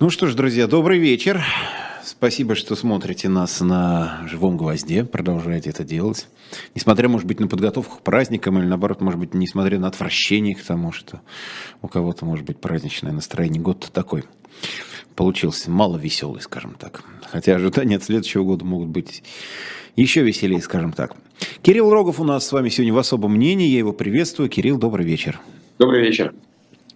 [0.00, 1.42] Ну что ж, друзья, добрый вечер.
[2.04, 6.28] Спасибо, что смотрите нас на живом гвозде, продолжаете это делать.
[6.76, 10.62] Несмотря, может быть, на подготовку к праздникам, или наоборот, может быть, несмотря на отвращение к
[10.62, 11.20] тому, что
[11.82, 13.60] у кого-то может быть праздничное настроение.
[13.60, 14.22] Год такой
[15.16, 17.02] получился мало веселый, скажем так.
[17.28, 19.24] Хотя ожидания от следующего года могут быть
[19.96, 21.16] еще веселее, скажем так.
[21.62, 23.66] Кирилл Рогов у нас с вами сегодня в особом мнении.
[23.66, 24.48] Я его приветствую.
[24.48, 25.40] Кирилл, добрый вечер.
[25.76, 26.34] Добрый вечер.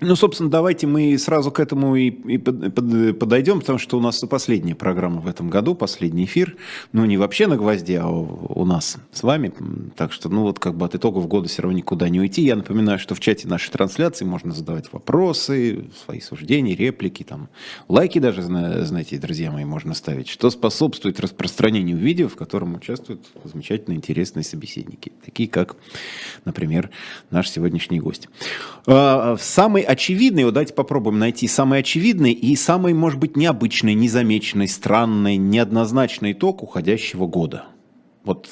[0.04, 4.74] Ну, собственно, давайте мы сразу к этому и, и подойдем, потому что у нас последняя
[4.74, 6.56] программа в этом году, последний эфир.
[6.92, 9.52] Ну, не вообще на гвозде, а у нас с вами.
[9.94, 12.42] Так что, ну, вот как бы от итогов года все равно никуда не уйти.
[12.42, 17.48] Я напоминаю, что в чате нашей трансляции можно задавать вопросы, свои суждения, реплики, там,
[17.88, 23.94] лайки даже, знаете, друзья мои, можно ставить, что способствует распространению видео, в котором участвуют замечательно
[23.94, 25.76] интересные собеседники, такие как,
[26.44, 26.90] например,
[27.30, 28.28] наш сегодняшний гость.
[28.86, 34.66] А, самый очевидный, вот давайте попробуем найти самый очевидный и самый, может быть, необычный, незамеченный,
[34.66, 37.66] странный, неоднозначный итог уходящего года.
[38.24, 38.48] Вот,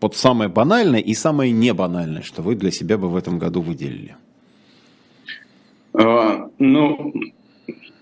[0.00, 4.16] вот самое банальное и самое небанальное, что вы для себя бы в этом году выделили.
[5.94, 7.14] А, ну,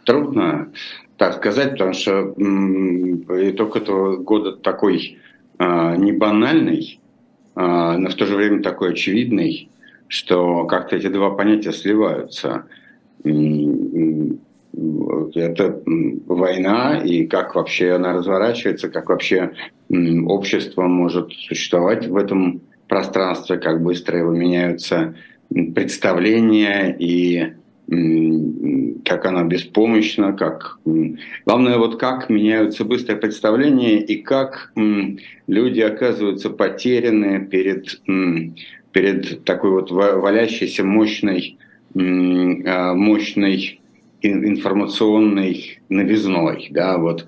[0.04, 0.72] трудно
[1.18, 5.18] так сказать, потому что итог этого года такой
[5.58, 6.98] а, не банальный,
[7.54, 9.68] а, но в то же время такой очевидный
[10.10, 12.66] что как-то эти два понятия сливаются.
[15.34, 15.82] Это
[16.26, 19.52] война, и как вообще она разворачивается, как вообще
[19.90, 25.14] общество может существовать в этом пространстве, как быстро его меняются
[25.74, 27.52] представления и
[29.04, 30.78] как она беспомощна, как
[31.44, 34.72] главное вот как меняются быстрые представления и как
[35.48, 38.00] люди оказываются потеряны перед
[38.92, 41.58] перед такой вот валящейся мощной,
[41.94, 43.80] мощной
[44.22, 47.26] информационной новизной, да, вот,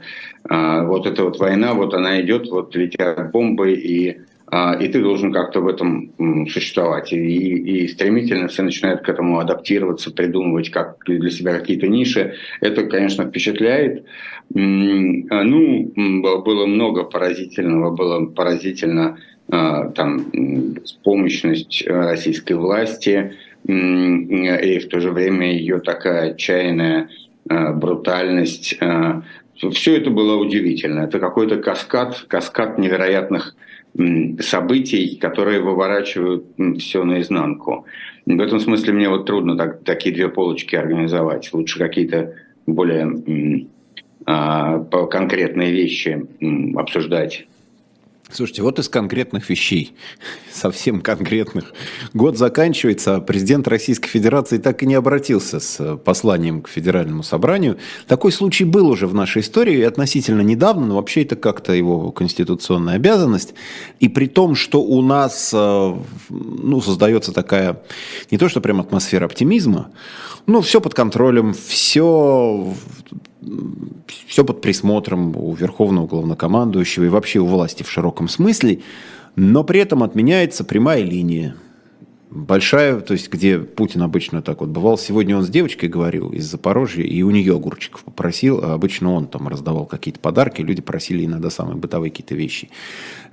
[0.48, 5.00] а, вот эта вот война, вот она идет, вот летят бомбы, и, а, и ты
[5.00, 6.12] должен как-то в этом
[6.48, 7.12] существовать.
[7.12, 12.34] И, и стремительно все начинают к этому адаптироваться, придумывать как для себя какие-то ниши.
[12.60, 14.04] Это, конечно, впечатляет.
[14.50, 15.92] Ну,
[16.42, 19.16] было много поразительного, было поразительно
[19.48, 27.08] а, там, беспомощность э, российской власти и в то же время ее такая отчаянная
[27.48, 28.76] э, брутальность.
[28.80, 29.22] Э,
[29.72, 31.00] Все это было удивительно.
[31.00, 33.54] Это какой-то каскад, каскад невероятных
[34.40, 36.46] событий, которые выворачивают
[36.78, 37.84] все наизнанку.
[38.24, 41.52] В этом смысле мне вот трудно так, такие две полочки организовать.
[41.52, 42.34] Лучше какие-то
[42.66, 43.66] более
[44.24, 46.26] а, конкретные вещи
[46.74, 47.46] обсуждать.
[48.32, 49.94] Слушайте, вот из конкретных вещей,
[50.50, 51.74] совсем конкретных.
[52.14, 57.76] Год заканчивается, а президент Российской Федерации так и не обратился с посланием к Федеральному собранию.
[58.06, 62.94] Такой случай был уже в нашей истории относительно недавно, но вообще это как-то его конституционная
[62.94, 63.52] обязанность.
[64.00, 65.94] И при том, что у нас э,
[66.30, 67.82] ну, создается такая,
[68.30, 69.90] не то что прям атмосфера оптимизма,
[70.46, 72.74] ну, все под контролем, все
[74.26, 78.80] все под присмотром у верховного главнокомандующего и вообще у власти в широком смысле,
[79.36, 81.56] но при этом отменяется прямая линия.
[82.30, 84.96] Большая, то есть где Путин обычно так вот бывал.
[84.96, 89.26] Сегодня он с девочкой говорил из Запорожья, и у нее огурчиков попросил, а обычно он
[89.26, 92.70] там раздавал какие-то подарки, люди просили иногда самые бытовые какие-то вещи.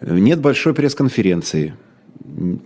[0.01, 1.75] Нет большой пресс-конференции,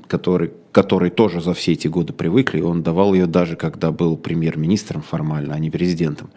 [0.07, 5.01] который, который тоже за все эти годы привыкли, он давал ее даже когда был премьер-министром
[5.01, 6.29] формально, а не президентом.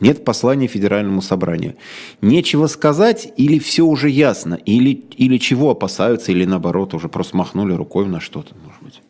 [0.00, 1.74] Нет послания Федеральному собранию.
[2.20, 7.72] Нечего сказать или все уже ясно, или, или чего опасаются, или наоборот уже просто махнули
[7.72, 9.00] рукой на что-то, может быть.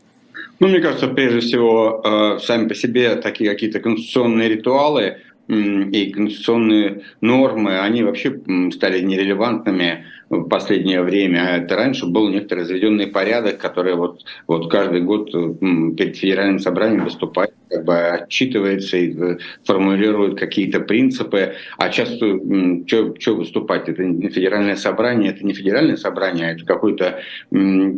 [0.58, 5.18] Ну, мне кажется, прежде всего, э, сами по себе такие какие-то конституционные ритуалы
[5.48, 8.40] и конституционные нормы, они вообще
[8.72, 11.56] стали нерелевантными в последнее время.
[11.56, 17.54] Это раньше был некоторый заведенный порядок, который вот, вот каждый год перед федеральным собранием выступает,
[17.70, 21.54] как бы отчитывается и э, формулирует какие-то принципы.
[21.78, 22.38] А часто
[22.86, 23.88] что выступать?
[23.88, 27.20] Это не федеральное собрание, это не федеральное собрание, а это какой-то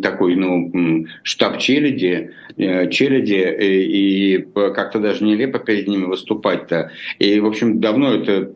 [0.03, 6.91] такой ну, штаб челяди, э, челяди, э, и как-то даже нелепо перед ними выступать-то.
[7.19, 8.53] И, в общем, давно это,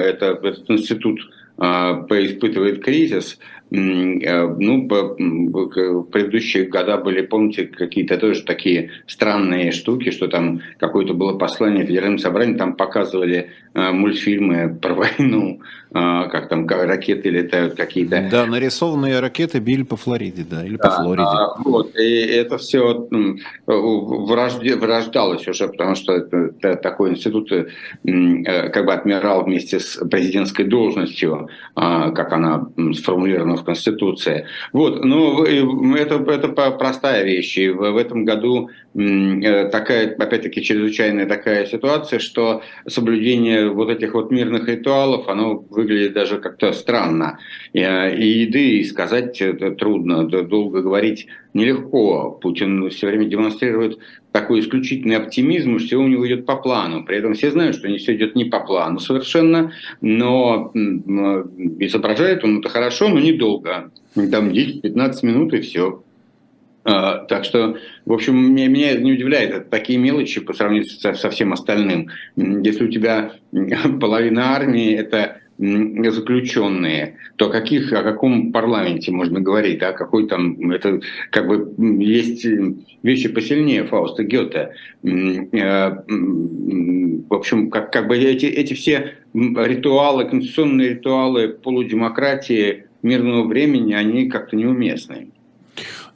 [0.00, 3.38] это, этот институт а, испытывает кризис,
[3.70, 11.36] ну, в предыдущие года были, помните, какие-то тоже такие странные штуки, что там какое-то было
[11.36, 15.60] послание в Федеральном собрании, там показывали мультфильмы про войну,
[15.92, 18.28] как там ракеты летают какие-то.
[18.30, 21.24] Да, нарисованные ракеты били по Флориде, да, или по Флориде.
[21.26, 23.08] А, вот, и это все
[23.66, 32.32] врождалось уже, потому что это, такой институт как бы отмирал вместе с президентской должностью, как
[32.32, 34.46] она сформулирована в Конституции.
[34.72, 37.56] Вот, но это, это простая вещь.
[37.58, 44.14] И в, в этом году э, такая, опять-таки, чрезвычайная такая ситуация, что соблюдение вот этих
[44.14, 47.38] вот мирных ритуалов, оно выглядит даже как-то странно.
[47.72, 52.32] И, и еды сказать это трудно, долго говорить нелегко.
[52.42, 53.98] Путин все время демонстрирует
[54.32, 57.04] такой исключительный оптимизм, и все у него идет по плану.
[57.04, 60.72] При этом все знают, что не все идет не по плану совершенно, но
[61.78, 63.92] изображает он это хорошо, но недолго.
[64.14, 66.02] Там 10-15 минут и все.
[66.82, 67.76] Так что,
[68.06, 72.08] в общем, меня, меня не удивляет это такие мелочи по сравнению со, со всем остальным.
[72.36, 73.32] Если у тебя
[74.00, 80.70] половина армии это заключенные, то о, каких, о каком парламенте можно говорить, да, какой там,
[80.70, 81.00] это
[81.30, 82.46] как бы есть
[83.02, 84.74] вещи посильнее Фауста Гёте.
[85.02, 93.94] Э, в общем, как, как бы эти, эти все ритуалы, конституционные ритуалы полудемократии мирного времени,
[93.94, 95.30] они как-то неуместны.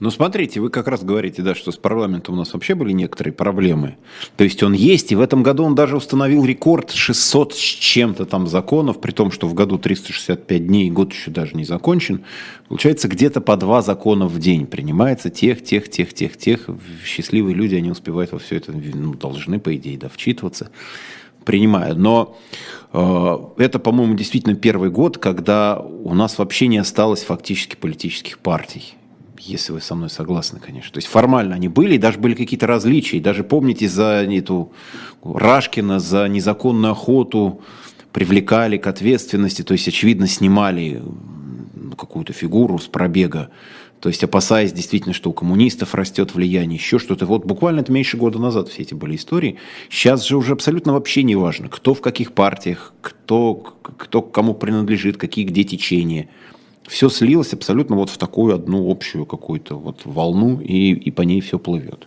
[0.02, 3.32] Но смотрите, вы как раз говорите, да, что с парламентом у нас вообще были некоторые
[3.32, 3.98] проблемы.
[4.36, 8.24] То есть он есть, и в этом году он даже установил рекорд 600 с чем-то
[8.26, 12.24] там законов, при том, что в году 365 дней, год еще даже не закончен.
[12.66, 16.68] Получается, где-то по два закона в день принимается тех, тех, тех, тех, тех.
[17.04, 20.72] Счастливые люди, они успевают во все это, ну, должны, по идее, да, вчитываться
[21.44, 21.96] принимают.
[21.96, 22.36] Но
[22.92, 28.96] э, это, по-моему, действительно первый год, когда у нас вообще не осталось фактически политических партий
[29.44, 30.92] если вы со мной согласны, конечно.
[30.92, 33.18] То есть формально они были, и даже были какие-то различия.
[33.18, 34.72] И даже помните за эту
[35.22, 37.60] Рашкина, за незаконную охоту
[38.12, 41.02] привлекали к ответственности, то есть, очевидно, снимали
[41.96, 43.50] какую-то фигуру с пробега.
[44.00, 47.24] То есть, опасаясь действительно, что у коммунистов растет влияние, еще что-то.
[47.24, 49.58] Вот буквально это меньше года назад все эти были истории.
[49.88, 55.18] Сейчас же уже абсолютно вообще не важно, кто в каких партиях, кто, кто кому принадлежит,
[55.18, 56.28] какие где течения
[56.92, 61.40] все слилось абсолютно вот в такую одну общую какую-то вот волну, и, и по ней
[61.40, 62.06] все плывет.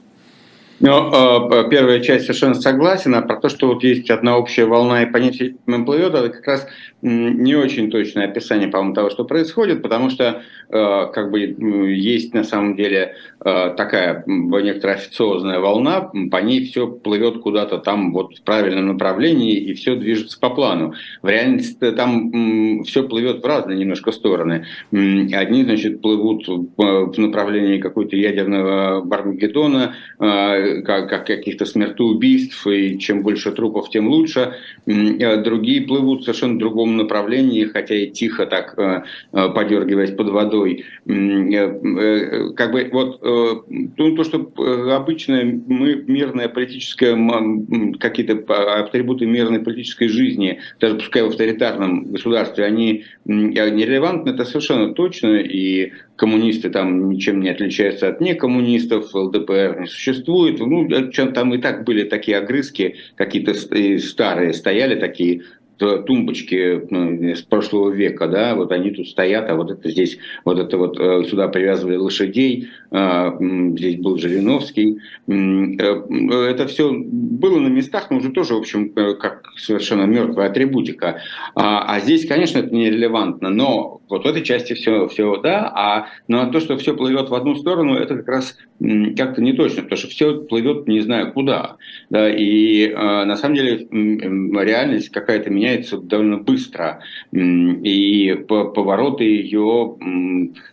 [0.79, 5.05] Ну, первая часть совершенно согласен, а про то, что вот есть одна общая волна и
[5.05, 6.67] по ней плывет, это как раз
[7.01, 12.43] не очень точное описание, по-моему, того, что происходит, потому что э, как бы есть на
[12.43, 13.13] самом деле
[13.43, 19.55] э, такая некоторая официозная волна, по ней все плывет куда-то там вот в правильном направлении
[19.55, 20.95] и все движется по плану.
[21.21, 24.65] В реальности там все плывет в разные немножко стороны.
[24.91, 33.23] Одни, значит, плывут в направлении какой-то ядерного Бармагеддона, э, как, как каких-то смертоубийств, и чем
[33.23, 34.55] больше трупов, тем лучше.
[34.85, 39.03] Другие плывут в совершенно другом направлении, хотя и тихо так э,
[39.33, 40.85] э, подергиваясь под водой.
[41.05, 44.51] Э, как бы вот ну, то, что
[44.95, 47.15] обычное мы, мирное политическое,
[47.99, 48.35] какие-то
[48.79, 55.91] атрибуты мирной политической жизни, даже пускай в авторитарном государстве, они нерелевантны, это совершенно точно, и
[56.15, 60.59] коммунисты там ничем не отличаются от некоммунистов, ЛДПР не существует.
[60.59, 60.87] Ну,
[61.33, 63.53] там и так были такие огрызки, какие-то
[63.99, 65.43] старые стояли такие
[65.77, 70.59] тумбочки ну, с прошлого века, да, вот они тут стоят, а вот это здесь, вот
[70.59, 74.99] это вот э, сюда привязывали лошадей, а, здесь был Жириновский.
[75.27, 80.49] Э, это все было на местах, но уже тоже, в общем, э, как совершенно мертвая
[80.49, 81.21] атрибутика.
[81.55, 86.07] А, а здесь, конечно, это нерелевантно, но вот в этой части все, все да, а
[86.27, 89.97] но то, что все плывет в одну сторону, это как раз как-то не точно, потому
[89.97, 91.77] что все плывет не знаю куда.
[92.09, 96.99] Да, и на самом деле реальность какая-то меня меняется довольно быстро.
[97.31, 99.97] И повороты ее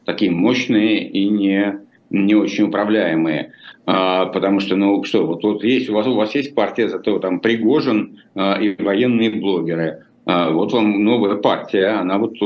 [0.04, 1.80] такие мощные и не,
[2.10, 3.52] не очень управляемые.
[3.84, 7.18] А, потому что, ну что, вот, вот есть, у вас, у вас есть партия, зато
[7.18, 10.04] там Пригожин а, и военные блогеры.
[10.24, 12.36] А, вот вам новая партия, она вот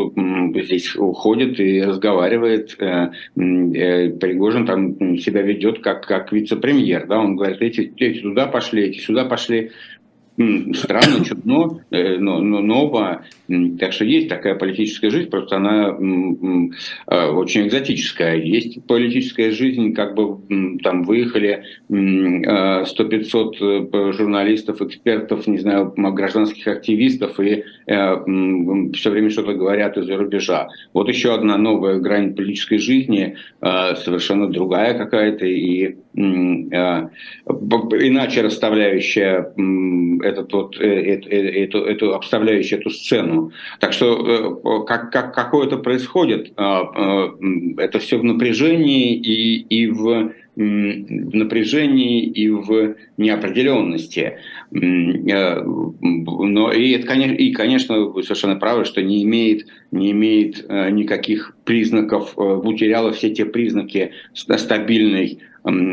[0.65, 2.75] здесь уходит и разговаривает.
[2.81, 7.07] Э, э, Пригожин там себя ведет как, как вице-премьер.
[7.07, 7.19] Да?
[7.19, 9.73] Он говорит, эти, эти туда пошли, эти сюда пошли
[10.37, 13.23] странно, чудно, э, но, но ново.
[13.79, 15.97] Так что есть такая политическая жизнь, просто она
[17.07, 18.37] а, очень экзотическая.
[18.37, 27.39] Есть политическая жизнь, как бы там выехали 100-500 э, журналистов, экспертов, не знаю, гражданских активистов
[27.41, 30.69] и э, все время что-то говорят из-за рубежа.
[30.93, 35.97] Вот еще одна новая грань политической жизни, э, совершенно другая какая-то и
[37.97, 39.53] иначе расставляющая
[40.23, 43.53] этот вот, эту, эту, эту, обставляющая эту сцену.
[43.81, 52.25] Так что как, как, какое-то происходит, это все в напряжении и, и в в напряжении
[52.25, 54.39] и в неопределенности.
[54.73, 60.65] Э, но и, это, конечно, и, конечно, вы совершенно правы, что не имеет, не имеет
[60.67, 65.41] э, никаких признаков, утеряла э, все те признаки стабильной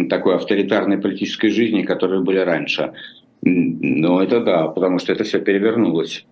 [0.10, 2.94] такой авторитарной политической жизни, которые были раньше.
[3.42, 6.26] Но это да, потому что это все перевернулось.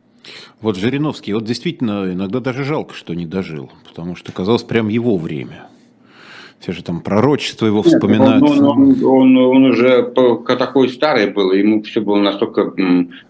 [0.62, 5.18] Вот Жириновский, вот действительно иногда даже жалко, что не дожил, потому что казалось прям его
[5.18, 5.68] время.
[6.62, 8.44] Все же там пророчество его вспоминают.
[8.44, 10.04] Нет, он, он, он, он уже
[10.46, 12.66] такой старый был, ему все было настолько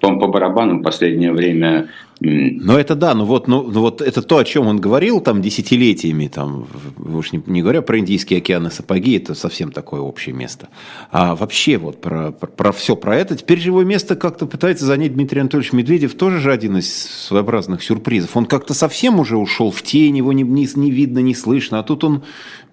[0.02, 1.88] по, по барабану в последнее время.
[2.20, 5.42] Но это да, ну вот, ну, ну вот это то, о чем он говорил там
[5.42, 6.68] десятилетиями, там,
[7.04, 10.70] уж не, не говоря про Индийские океаны сапоги, это совсем такое общее место.
[11.10, 14.86] А вообще вот про, про, про все про это, теперь же его место как-то пытается
[14.86, 18.38] занять Дмитрий Анатольевич Медведев, тоже же один из своеобразных сюрпризов.
[18.38, 21.84] Он как-то совсем уже ушел в тень, его не, не, не видно, не слышно, а
[21.84, 22.22] тут он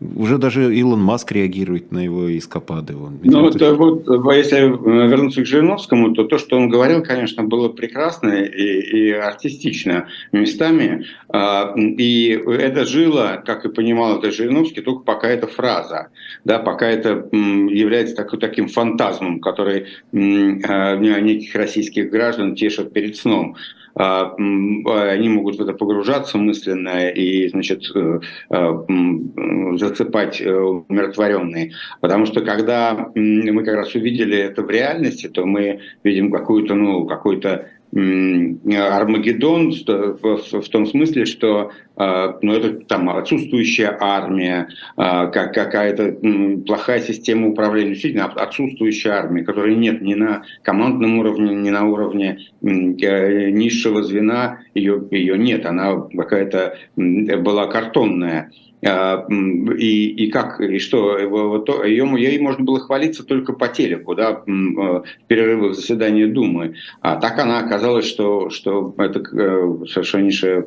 [0.00, 2.96] уже даже Илон Маск реагирует на его эскапады.
[2.96, 7.68] Он, ну, вот, вот, если вернуться к Жириновскому, то то, что он говорил, конечно, было
[7.68, 11.04] прекрасно и, и артистично местами.
[11.28, 16.08] А, и это жило, как и понимал это Жириновский, только пока это фраза,
[16.44, 23.56] да, пока это является такой, таким фантазмом, который а, неких российских граждан тешит перед сном.
[23.98, 28.72] А, они могут в это погружаться мысленно и, значит, э, э,
[29.76, 31.72] засыпать э, умиротворенные.
[32.00, 37.06] Потому что когда мы как раз увидели это в реальности, то мы видим какую-то, ну,
[37.06, 46.16] какой-то Армагеддон в том смысле, что а, ну, это там отсутствующая армия, а, как какая-то
[46.64, 52.38] плохая система управления, действительно отсутствующая армия, которой нет ни на командном уровне, ни на уровне
[52.60, 58.52] низшего звена, ее, ее нет, она какая-то была картонная.
[58.86, 61.18] А, и, и как, и что,
[61.84, 66.74] ее, ей можно было хвалиться только по телеку, да, э, в перерывах заседания Думы.
[67.00, 70.66] А так она оказалась, что, что это э, совершеннейшая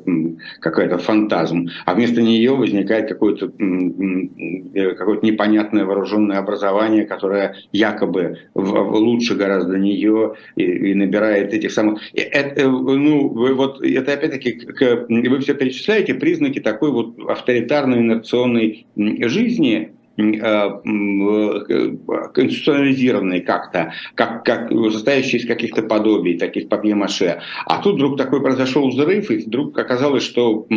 [0.60, 1.70] какая-то фантазм.
[1.86, 10.36] А вместо нее возникает какое-то э, какое непонятное вооруженное образование, которое якобы лучше гораздо нее
[10.58, 12.02] и, и набирает этих самых...
[12.14, 20.70] Это, ну, вот это опять-таки, вы все перечисляете признаки такой вот авторитарной инерционной жизни, э,
[20.86, 27.42] э, конституционализированной как-то, как, как состоящей из каких-то подобий, таких папье-маше.
[27.66, 30.68] А тут вдруг такой произошел взрыв, и вдруг оказалось, что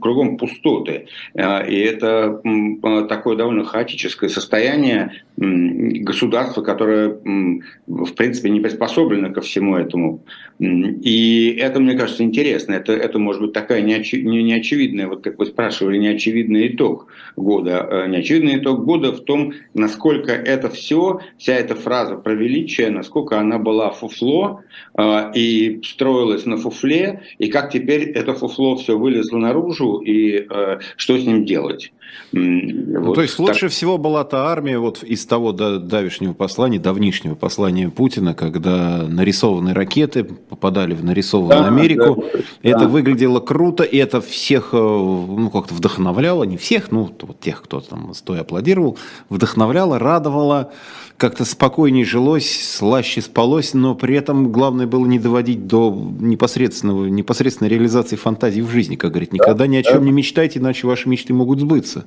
[0.00, 1.06] кругом пустоты.
[1.34, 2.40] Э, и это
[3.08, 7.18] такое довольно хаотическое состояние государства, которое,
[7.86, 10.24] в принципе, не приспособлено ко всему этому.
[10.60, 12.74] И это, мне кажется, интересно.
[12.74, 18.06] Это, это может быть такая неочевидная, вот как вы спрашивали, неочевидный итог года.
[18.08, 23.58] Неочевидный итог года в том, насколько это все, вся эта фраза про величие, насколько она
[23.58, 24.62] была фуфло
[24.98, 30.78] э, и строилась на фуфле, и как теперь это фуфло все вылезло наружу, и э,
[30.96, 31.92] что с ним делать.
[32.32, 33.14] Ну, вот.
[33.14, 33.70] То есть лучше так...
[33.70, 40.24] всего была та армия вот из того давешнего послания, давнишнего послания Путина, когда нарисованные ракеты
[40.24, 42.24] попадали в нарисованную да, Америку.
[42.32, 42.88] Да, это да.
[42.88, 47.80] выглядело круто, и это всех э, ну, как-то вдохновляло, не всех, ну, вот тех, кто
[47.80, 48.96] там стоя аплодировал,
[49.28, 50.70] вдохновляло, радовало,
[51.16, 57.68] как-то спокойнее жилось, слаще спалось, но при этом главное было не доводить до непосредственного, непосредственной
[57.68, 59.32] реализации фантазии в жизни, как говорит.
[59.32, 60.04] Никогда да, ни о чем да.
[60.04, 62.04] не мечтайте, иначе ваши мечты могут сбыться.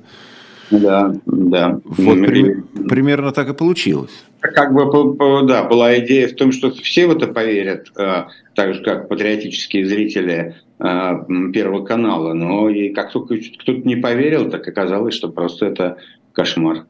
[0.70, 1.80] Да, да.
[1.84, 4.10] Вот при, примерно так и получилось.
[4.40, 8.82] Как бы, да, была идея в том, что все в это поверят, э, так же,
[8.82, 11.10] как патриотические зрители э,
[11.52, 15.96] Первого канала, но и как только кто-то не поверил, так оказалось, что просто это
[16.38, 16.86] кошмар.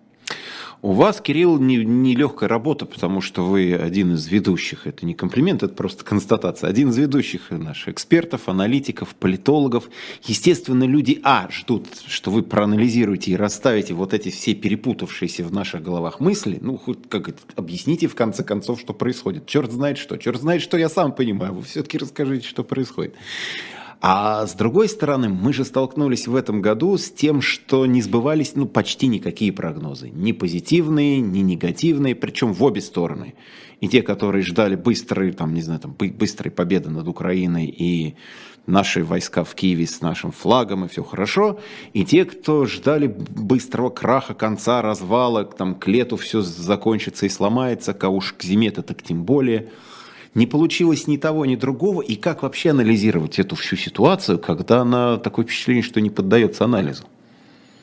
[0.81, 4.87] У вас, Кирилл, нелегкая не, работа, потому что вы один из ведущих.
[4.87, 6.71] Это не комплимент, это просто констатация.
[6.71, 9.89] Один из ведущих наших экспертов, аналитиков, политологов.
[10.23, 15.83] Естественно, люди, а, ждут, что вы проанализируете и расставите вот эти все перепутавшиеся в наших
[15.83, 16.59] головах мысли.
[16.61, 19.47] Ну, хоть как это, объясните в конце концов, что происходит.
[19.47, 20.17] Черт знает что.
[20.17, 21.55] Черт знает, что я сам понимаю.
[21.55, 23.17] Вы все-таки расскажите, что происходит.
[24.01, 28.53] А с другой стороны, мы же столкнулись в этом году с тем, что не сбывались
[28.55, 30.11] ну, почти никакие прогнозы.
[30.11, 33.35] Ни позитивные, ни негативные, причем в обе стороны.
[33.81, 38.15] И те, которые ждали быстрой, там, не знаю, там, быстрой победы над Украиной и
[38.67, 41.59] наши войска в Киеве с нашим флагом, и все хорошо.
[41.93, 47.97] И те, кто ждали быстрого краха, конца, развала, там, к лету все закончится и сломается,
[48.01, 49.71] а уж к зиме-то так тем более–
[50.35, 55.17] не получилось ни того, ни другого, и как вообще анализировать эту всю ситуацию, когда она
[55.17, 57.05] такое впечатление, что не поддается анализу?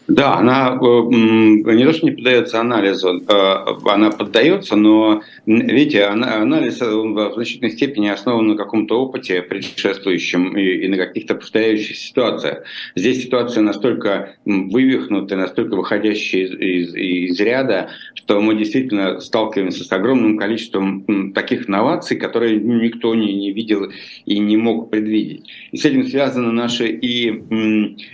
[0.07, 6.79] Да, она э, не то, что не поддается анализу, э, она поддается, но, видите, анализ
[6.79, 12.63] в значительной степени основан на каком-то опыте предшествующем и на каких-то повторяющихся ситуациях.
[12.95, 19.91] Здесь ситуация настолько вывихнутая, настолько выходящая из, из, из ряда, что мы действительно сталкиваемся с
[19.91, 23.91] огромным количеством таких новаций, которые никто не, не видел
[24.25, 25.47] и не мог предвидеть.
[25.71, 27.29] И с этим связаны наши и,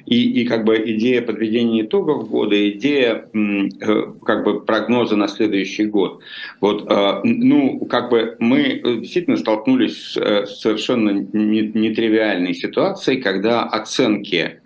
[0.05, 5.85] и, и как бы идея подведения итогов года, идея э, как бы прогноза на следующий
[5.85, 6.21] год.
[6.59, 14.60] Вот, э, ну, как бы мы действительно столкнулись с совершенно нетривиальной ситуацией, когда оценки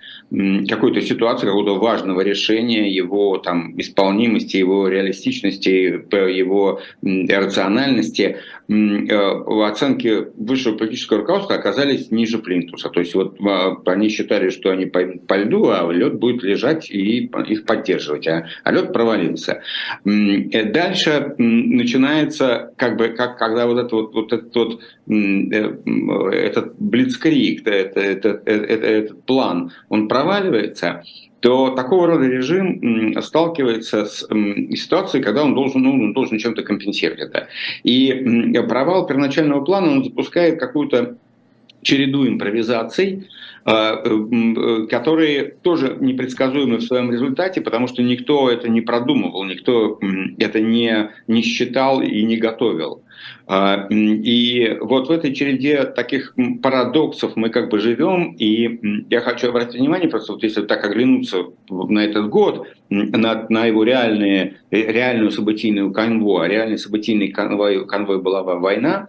[0.68, 8.38] какой-то ситуации, какого-то важного решения, его там, исполнимости, его реалистичности, его рациональности,
[8.68, 9.16] э,
[9.64, 12.90] оценки высшего политического руководства оказались ниже плинтуса.
[12.90, 17.26] То есть вот а, они считали, что они по льду, а лед будет лежать и
[17.26, 19.62] их поддерживать, а, а лед провалился.
[20.06, 26.76] Э, дальше начинается, как бы, как, когда вот, это вот, вот этот вот э, этот
[26.80, 31.04] блицкрик, это, это, это, этот план, он проваливается,
[31.40, 34.28] то такого рода режим сталкивается с
[34.76, 37.48] ситуацией, когда он должен, ну, он должен чем-то компенсировать это.
[37.84, 41.18] И провал первоначального плана он запускает какую-то
[41.86, 43.28] череду импровизаций,
[43.64, 50.00] а, э, которые тоже непредсказуемы в своем результате, потому что никто это не продумывал, никто
[50.40, 53.04] это не, не считал и не готовил.
[53.48, 59.50] А, и вот в этой череде таких парадоксов мы как бы живем, и я хочу
[59.50, 65.30] обратить внимание, просто вот если так оглянуться на этот год, на, на его реальные, реальную
[65.30, 69.08] событийную конвой, а реальный событийный конвой, конвой была война,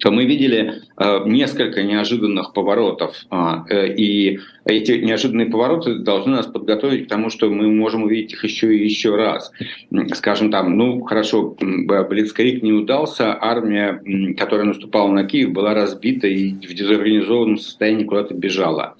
[0.00, 3.14] то мы видели э, несколько неожиданных поворотов.
[3.30, 8.44] Э, и эти неожиданные повороты должны нас подготовить к тому, что мы можем увидеть их
[8.44, 9.52] еще и еще раз.
[10.14, 14.02] Скажем там, ну хорошо, Блицкрик не удался, армия,
[14.36, 18.96] которая наступала на Киев, была разбита и в дезорганизованном состоянии куда-то бежала.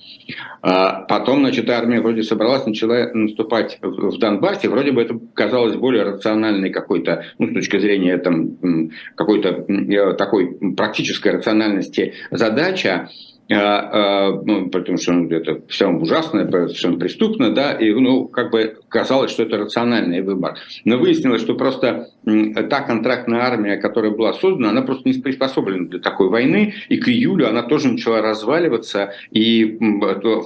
[0.63, 6.03] А потом, значит, армия вроде собралась, начала наступать в Донбассе, вроде бы это казалось более
[6.05, 10.59] рациональной какой-то, ну, с точки зрения там, какой-то э, такой
[10.91, 13.09] практической рациональности задача,
[13.51, 19.33] ну, потому что ну, это все ужасно, совершенно преступно, да, и ну, как бы казалось,
[19.33, 20.55] что это рациональный выбор.
[20.85, 25.99] Но выяснилось, что просто та контрактная армия, которая была создана, она просто не приспособлена для
[25.99, 29.79] такой войны, и к июлю она тоже начала разваливаться, и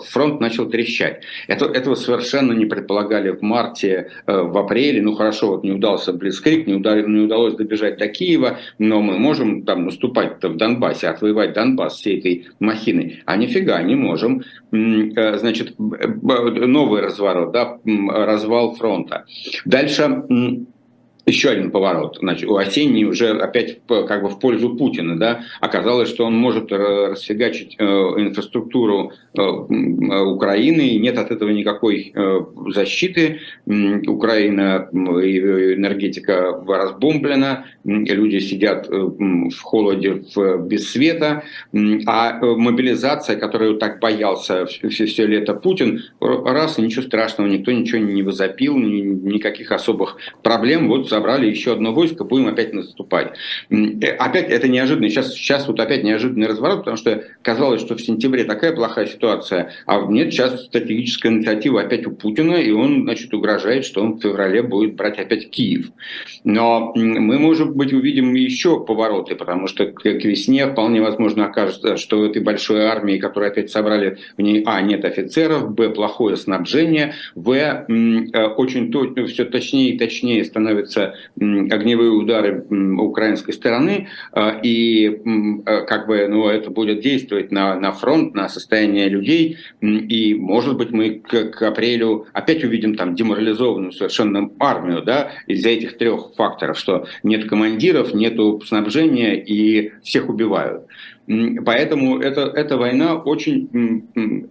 [0.08, 1.22] фронт начал трещать.
[1.46, 6.12] Это, этого совершенно не предполагали в марте, э, в апреле, ну хорошо, вот не удался
[6.12, 11.08] Блицкрик, не, удалось, не удалось добежать до Киева, но мы можем там наступать в Донбассе,
[11.08, 12.93] отвоевать Донбасс всей этой махиной.
[13.24, 14.42] А нифига не можем.
[14.72, 17.78] Э, значит, новый разворот, да,
[18.26, 19.24] развал фронта.
[19.64, 20.24] Дальше
[21.26, 22.18] еще один поворот.
[22.20, 25.18] Значит, у Осенний уже опять как бы в пользу Путина.
[25.18, 25.40] Да?
[25.60, 32.40] Оказалось, что он может расфигачить э, инфраструктуру э, Украины, и нет от этого никакой э,
[32.68, 33.40] защиты.
[33.66, 40.24] Украина, энергетика разбомблена, люди сидят в холоде,
[40.60, 41.44] без света,
[42.06, 48.22] а мобилизация, которую так боялся все, все лето Путин, раз, ничего страшного, никто ничего не
[48.22, 50.88] возопил, никаких особых проблем.
[50.88, 53.34] Вот забрали еще одно войско, будем опять наступать.
[53.70, 53.76] Э,
[54.18, 55.08] опять это неожиданно.
[55.08, 59.72] Сейчас, сейчас вот опять неожиданный разворот, потому что казалось, что в сентябре такая плохая ситуация,
[59.86, 64.22] а нет, сейчас стратегическая инициатива опять у Путина, и он, значит, угрожает, что он в
[64.22, 65.90] феврале будет брать опять Киев.
[66.42, 72.18] Но мы, может быть, увидим еще повороты, потому что к весне вполне возможно окажется, что
[72.18, 77.14] в этой большой армии, которую опять собрали, в ней, а, нет офицеров, б, плохое снабжение,
[77.34, 81.03] в, э, очень то, все точнее и точнее становится
[81.36, 82.64] огневые удары
[82.98, 88.48] украинской стороны, а, и э, как бы ну, это будет действовать на, на фронт, на
[88.48, 95.02] состояние людей, и, может быть, мы к, к апрелю опять увидим там деморализованную совершенно армию,
[95.02, 100.86] да, из-за этих трех факторов, что нет командиров, нет снабжения и всех убивают.
[101.26, 103.68] Поэтому это, эта война очень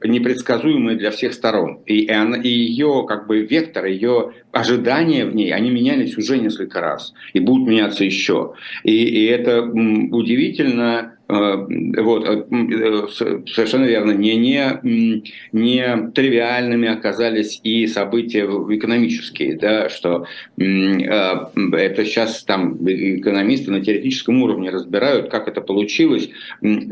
[0.03, 1.79] непредсказуемая для всех сторон.
[1.85, 6.81] И, она, и ее как бы вектор, ее ожидания в ней, они менялись уже несколько
[6.81, 8.53] раз и будут меняться еще.
[8.83, 13.07] И, и это удивительно вот, э, э,
[13.47, 20.25] совершенно верно, не, не, не тривиальными оказались и события экономические, да, что
[20.57, 26.29] это сейчас там экономисты на теоретическом уровне разбирают, как это получилось,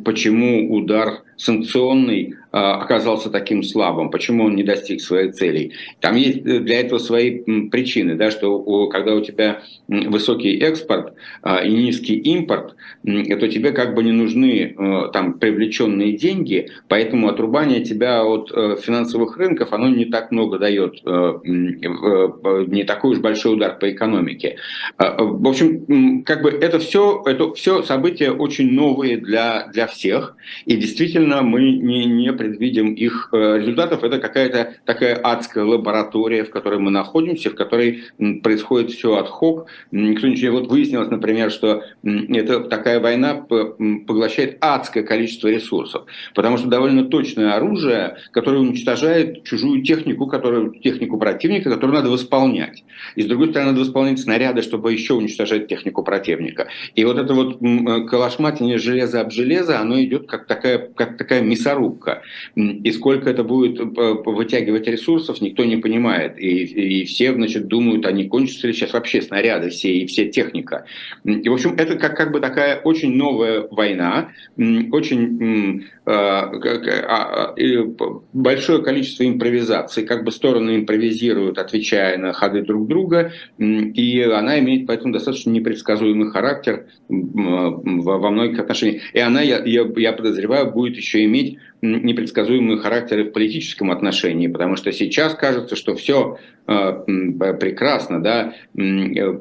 [0.04, 5.72] почему удар санкционный оказался таким слабым, почему он не достиг своих целей.
[6.02, 11.14] Там есть для этого свои причины, да, что когда у тебя высокий экспорт
[11.64, 12.76] и низкий импорт,
[13.06, 18.78] то тебе как бы не нужны э, там привлеченные деньги, поэтому отрубание тебя от э,
[18.82, 24.58] финансовых рынков, оно не так много дает, э, не такой уж большой удар по экономике.
[24.98, 30.76] В общем, как бы это все, это все события очень новые для, для всех, и
[30.76, 34.04] действительно мы не, не предвидим их результатов.
[34.04, 38.04] Это какая-то такая адская лаборатория, в которой мы находимся, в которой
[38.44, 39.68] происходит все от хок.
[39.92, 40.60] Никто ничего.
[40.60, 47.54] Вот выяснилось, например, что это такая война поглощает адское количество ресурсов, потому что довольно точное
[47.54, 52.84] оружие, которое уничтожает чужую технику, которую, технику противника, которую надо восполнять.
[53.16, 56.68] И с другой стороны, надо восполнять снаряды, чтобы еще уничтожать технику противника.
[56.96, 61.42] И вот это вот э, калашматение железо об железо, оно идет как такая, как такая
[61.42, 62.24] мясорубка.
[62.56, 66.40] И сколько это будет э, вытягивать ресурсов, никто не понимает.
[66.40, 70.86] И, и все, значит, думают, они кончатся ли сейчас вообще снаряды все и все техника.
[71.24, 74.32] И, в общем, это как, как бы такая очень новая война,
[74.92, 76.52] очень а,
[77.08, 77.56] а,
[78.34, 84.88] большое количество импровизаций, как бы стороны импровизируют, отвечая на ходы друг друга, и она имеет
[84.88, 89.04] поэтому достаточно непредсказуемый характер во многих отношениях.
[89.14, 94.92] И она, я, я подозреваю, будет еще иметь непредсказуемые характеры в политическом отношении, потому что
[94.92, 96.38] сейчас кажется, что все
[96.68, 97.04] э,
[97.60, 99.34] прекрасно, да, э,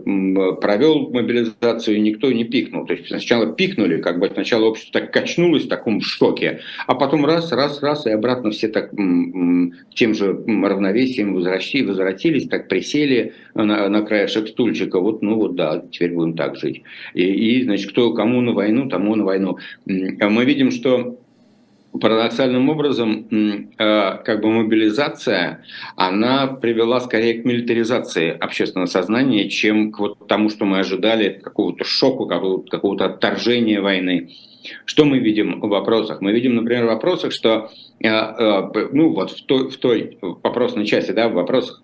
[0.54, 2.86] провел мобилизацию, никто не пикнул.
[2.86, 7.26] То есть сначала пикнули, как бы сначала общество так качнулось в таком шоке, а потом
[7.26, 13.86] раз, раз, раз, и обратно все так тем же равновесием возвращи, возвратились, так присели на,
[13.90, 16.84] на краешек стульчика, вот, ну вот да, теперь будем так жить.
[17.12, 19.58] И, и значит, кто кому на войну, тому на войну.
[19.84, 21.18] Мы видим, что
[21.98, 25.64] парадоксальным образом э, как бы мобилизация,
[25.96, 31.84] она привела скорее к милитаризации общественного сознания, чем к вот тому, что мы ожидали, какого-то
[31.84, 34.30] шоку, какого-то, какого-то отторжения войны.
[34.84, 36.20] Что мы видим в вопросах?
[36.20, 40.84] Мы видим, например, в вопросах, что э, э, ну вот в той, в той вопросной
[40.86, 41.82] части, да, в вопросах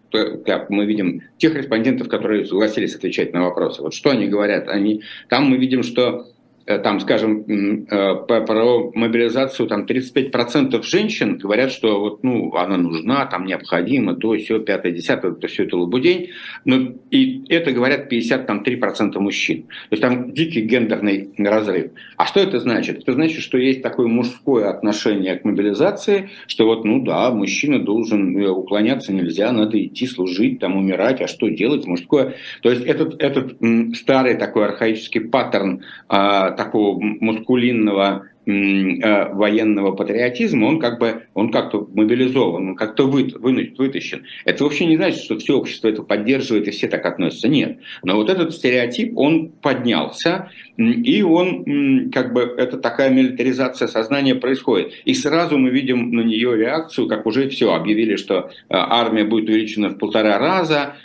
[0.69, 3.83] мы видим тех респондентов, которые согласились отвечать на вопросы.
[3.83, 4.69] Вот что они говорят?
[4.69, 6.27] Они, там мы видим, что
[6.67, 7.45] там, скажем,
[7.89, 14.37] э, про мобилизацию, там 35% женщин говорят, что вот, ну, она нужна, там необходимо, то,
[14.37, 16.31] все, пятое, десятое, то все это лабудень.
[16.65, 19.63] Но и это говорят 53% мужчин.
[19.63, 21.93] То есть там дикий гендерный разрыв.
[22.17, 22.99] А что это значит?
[22.99, 28.37] Это значит, что есть такое мужское отношение к мобилизации, что вот, ну да, мужчина должен
[28.37, 31.87] э, уклоняться нельзя, надо идти служить, там умирать, а что делать?
[31.87, 32.35] Мужское.
[32.63, 33.57] То есть этот, этот
[33.97, 42.69] старый такой архаический паттерн а, такого мускулинного военного патриотизма, он как бы он как-то мобилизован,
[42.69, 44.25] он как-то вы, вы, вытащен.
[44.45, 47.49] Это вообще не значит, что все общество это поддерживает и все так относятся.
[47.49, 47.79] Нет.
[48.05, 54.93] Но вот этот стереотип, он поднялся, и он как бы, это такая милитаризация сознания происходит.
[55.05, 59.49] И сразу мы видим на нее реакцию, как уже все, объявили, что э, армия будет
[59.49, 60.97] увеличена в полтора раза,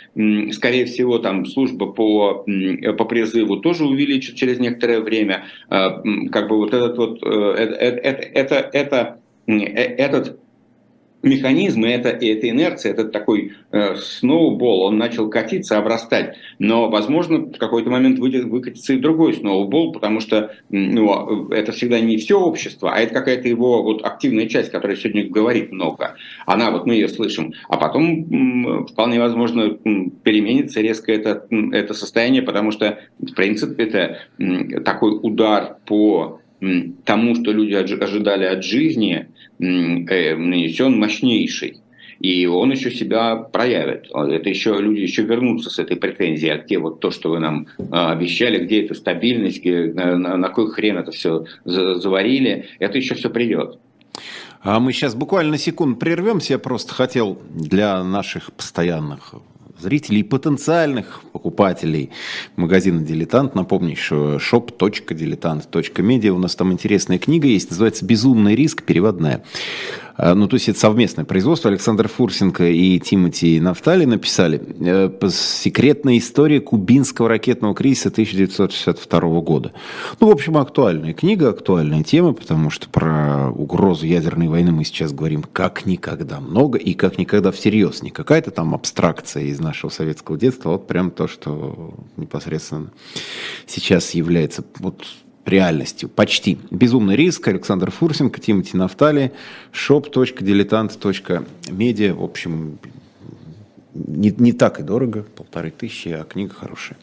[0.52, 2.44] скорее всего, там служба по,
[2.98, 5.46] по призыву тоже увеличат через некоторое время.
[5.70, 5.88] Э,
[6.30, 10.38] как бы вот этот вот это, это, это, этот
[11.22, 16.36] механизм, и это, эта инерция, этот такой э, сноубол, он начал катиться, обрастать.
[16.58, 22.00] Но, возможно, в какой-то момент выйдет, выкатится и другой сноубол, потому что ну, это всегда
[22.00, 26.16] не все общество, а это какая-то его вот, активная часть, которая сегодня говорит много.
[26.46, 27.54] Она, вот мы ее слышим.
[27.68, 29.70] А потом вполне возможно
[30.24, 36.41] переменится резко это, это состояние, потому что, в принципе, это такой удар по
[37.04, 41.78] тому, что люди ожидали от жизни, э, нанесен мощнейший.
[42.20, 44.06] И он еще себя проявит.
[44.14, 47.66] Это еще люди еще вернутся с этой претензией, а где вот то, что вы нам
[47.90, 53.16] а, обещали, где эта стабильность, на, на, на какой хрен это все заварили, это еще
[53.16, 53.80] все придет.
[54.60, 56.52] А мы сейчас буквально на секунду прервемся.
[56.52, 59.34] Я просто хотел для наших постоянных
[59.82, 62.10] зрителей и потенциальных покупателей
[62.56, 63.54] магазина «Дилетант».
[63.54, 66.30] Напомню, что shop.diletant.media.
[66.30, 68.82] У нас там интересная книга есть, называется «Безумный риск.
[68.84, 69.44] Переводная».
[70.16, 71.70] А, ну, то есть это совместное производство.
[71.70, 79.72] Александр Фурсенко и Тимати Нафтали написали э, «Секретная история кубинского ракетного кризиса 1962 года».
[80.20, 85.12] Ну, в общем, актуальная книга, актуальная тема, потому что про угрозу ядерной войны мы сейчас
[85.12, 88.02] говорим как никогда много и как никогда всерьез.
[88.02, 92.90] Не какая-то там абстракция из нашего советского детства, а вот прям то, что непосредственно
[93.66, 95.04] сейчас является вот
[95.44, 96.08] реальностью.
[96.08, 96.58] Почти.
[96.70, 97.48] Безумный риск.
[97.48, 99.32] Александр Фурсенко, Тимати Нафтали,
[99.72, 102.14] shop.diletant.media.
[102.14, 102.78] В общем,
[103.94, 106.98] не, не так и дорого, полторы тысячи, а книга хорошая.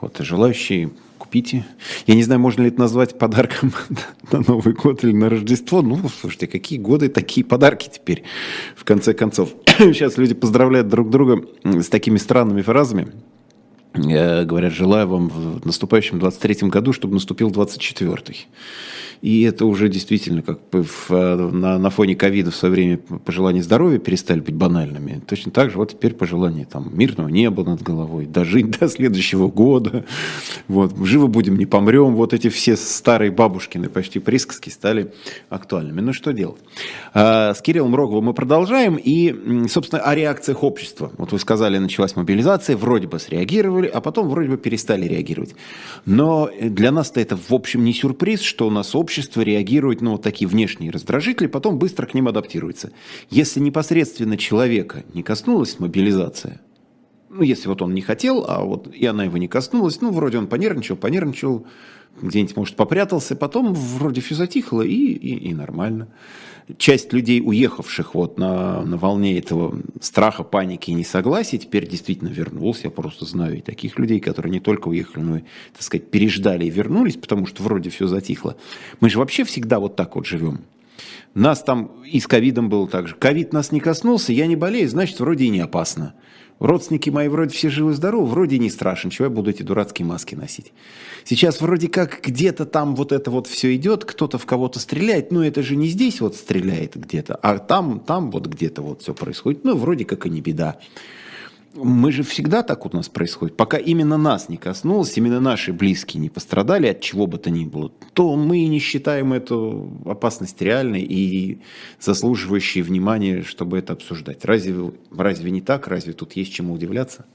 [0.00, 1.66] Вот, желающие купите.
[2.06, 3.72] Я не знаю, можно ли это назвать подарком
[4.32, 5.82] на Новый год или на Рождество.
[5.82, 8.22] Ну, слушайте, какие годы, такие подарки теперь,
[8.74, 9.52] в конце концов.
[9.78, 13.12] Сейчас люди поздравляют друг друга с такими странными фразами.
[13.92, 18.46] Говорят, желаю вам в наступающем 23-м году, чтобы наступил 24-й.
[19.22, 23.98] И это уже действительно как в, на, на фоне ковида в свое время пожелания здоровья
[23.98, 25.20] перестали быть банальными.
[25.26, 30.06] Точно так же вот теперь пожелания там, мирного неба над головой, дожить до следующего года.
[30.68, 32.14] Вот, живо будем, не помрем.
[32.14, 35.12] Вот эти все старые бабушкины почти присказки стали
[35.50, 36.00] актуальными.
[36.00, 36.60] Ну что делать?
[37.12, 38.96] А, с Кириллом Роговым мы продолжаем.
[38.96, 41.12] И, собственно, о реакциях общества.
[41.18, 45.54] Вот вы сказали, началась мобилизация, вроде бы среагировали, а потом вроде бы перестали реагировать.
[46.06, 50.22] Но для нас-то это, в общем, не сюрприз, что у нас общество реагирует на вот
[50.22, 52.92] такие внешние раздражители, потом быстро к ним адаптируется.
[53.30, 56.60] Если непосредственно человека не коснулась мобилизация,
[57.30, 60.38] ну, если вот он не хотел, а вот и она его не коснулась, ну, вроде
[60.38, 61.64] он понервничал, понервничал,
[62.20, 66.08] где-нибудь, может, попрятался, потом вроде все затихло и, и, и нормально
[66.78, 72.82] часть людей, уехавших вот на, на волне этого страха, паники и несогласия, теперь действительно вернулся.
[72.84, 75.40] Я просто знаю и таких людей, которые не только уехали, но и,
[75.72, 78.56] так сказать, переждали и вернулись, потому что вроде все затихло.
[79.00, 80.60] Мы же вообще всегда вот так вот живем.
[81.34, 83.14] Нас там и с ковидом было так же.
[83.14, 86.14] Ковид нас не коснулся, я не болею, значит, вроде и не опасно.
[86.60, 90.72] Родственники мои вроде все живы-здоровы, вроде не страшно, чего я буду эти дурацкие маски носить.
[91.24, 95.42] Сейчас вроде как где-то там вот это вот все идет, кто-то в кого-то стреляет, но
[95.42, 99.64] это же не здесь вот стреляет где-то, а там, там вот где-то вот все происходит.
[99.64, 100.78] Ну, вроде как и не беда
[101.74, 103.56] мы же всегда так у нас происходит.
[103.56, 107.64] Пока именно нас не коснулось, именно наши близкие не пострадали от чего бы то ни
[107.64, 111.60] было, то мы не считаем эту опасность реальной и
[112.00, 114.44] заслуживающей внимания, чтобы это обсуждать.
[114.44, 115.86] Разве, разве не так?
[115.86, 117.26] Разве тут есть чему удивляться?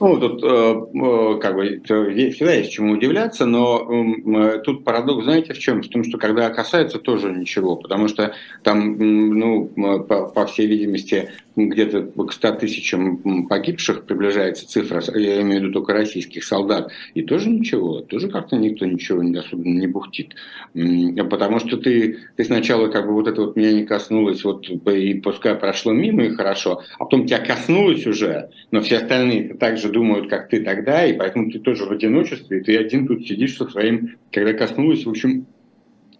[0.00, 5.54] Ну, тут э, э как бы всегда есть чему удивляться, но э, тут парадокс, знаете,
[5.54, 5.82] в чем?
[5.82, 8.32] В том, что когда касается, тоже ничего, потому что
[8.62, 11.30] там, ну, по, по всей видимости,
[11.66, 17.22] где-то к 100 тысячам погибших приближается цифра, я имею в виду только российских солдат, и
[17.22, 20.34] тоже ничего, тоже как-то никто ничего особенно не бухтит.
[20.74, 25.14] Потому что ты, ты сначала как бы вот это вот меня не коснулось, вот и
[25.14, 30.28] пускай прошло мимо и хорошо, а потом тебя коснулось уже, но все остальные также думают,
[30.28, 33.68] как ты тогда, и поэтому ты тоже в одиночестве, и ты один тут сидишь со
[33.68, 35.46] своим, когда коснулось, в общем,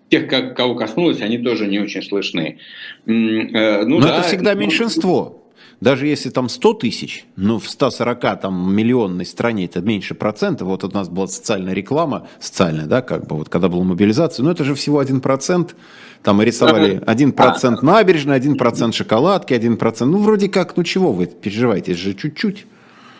[0.08, 2.58] тех, кого коснулось, они тоже не очень слышны.
[3.06, 3.10] Э,
[3.84, 5.34] ну, Но да, это всегда ну, меньшинство.
[5.80, 10.64] Даже если там 100 тысяч, ну в 140 там миллионной стране это меньше процента.
[10.64, 14.50] Вот у нас была социальная реклама, социальная, да, как бы вот когда была мобилизация, но
[14.50, 15.76] это же всего один процент.
[16.24, 20.10] Там рисовали один процент набережной, один процент шоколадки, один процент.
[20.10, 22.66] Ну вроде как, ну чего вы переживаете, это же чуть-чуть.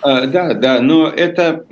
[0.00, 1.64] А, да, да, но это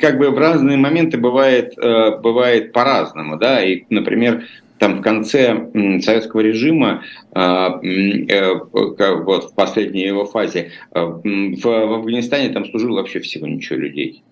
[0.00, 4.44] как бы в разные моменты бывает, э, бывает по-разному, да, и, например,
[4.78, 5.68] там в конце
[6.00, 13.20] советского режима, а, э, вот в последней его фазе, э, в Афганистане там служило вообще
[13.20, 14.22] всего ничего людей.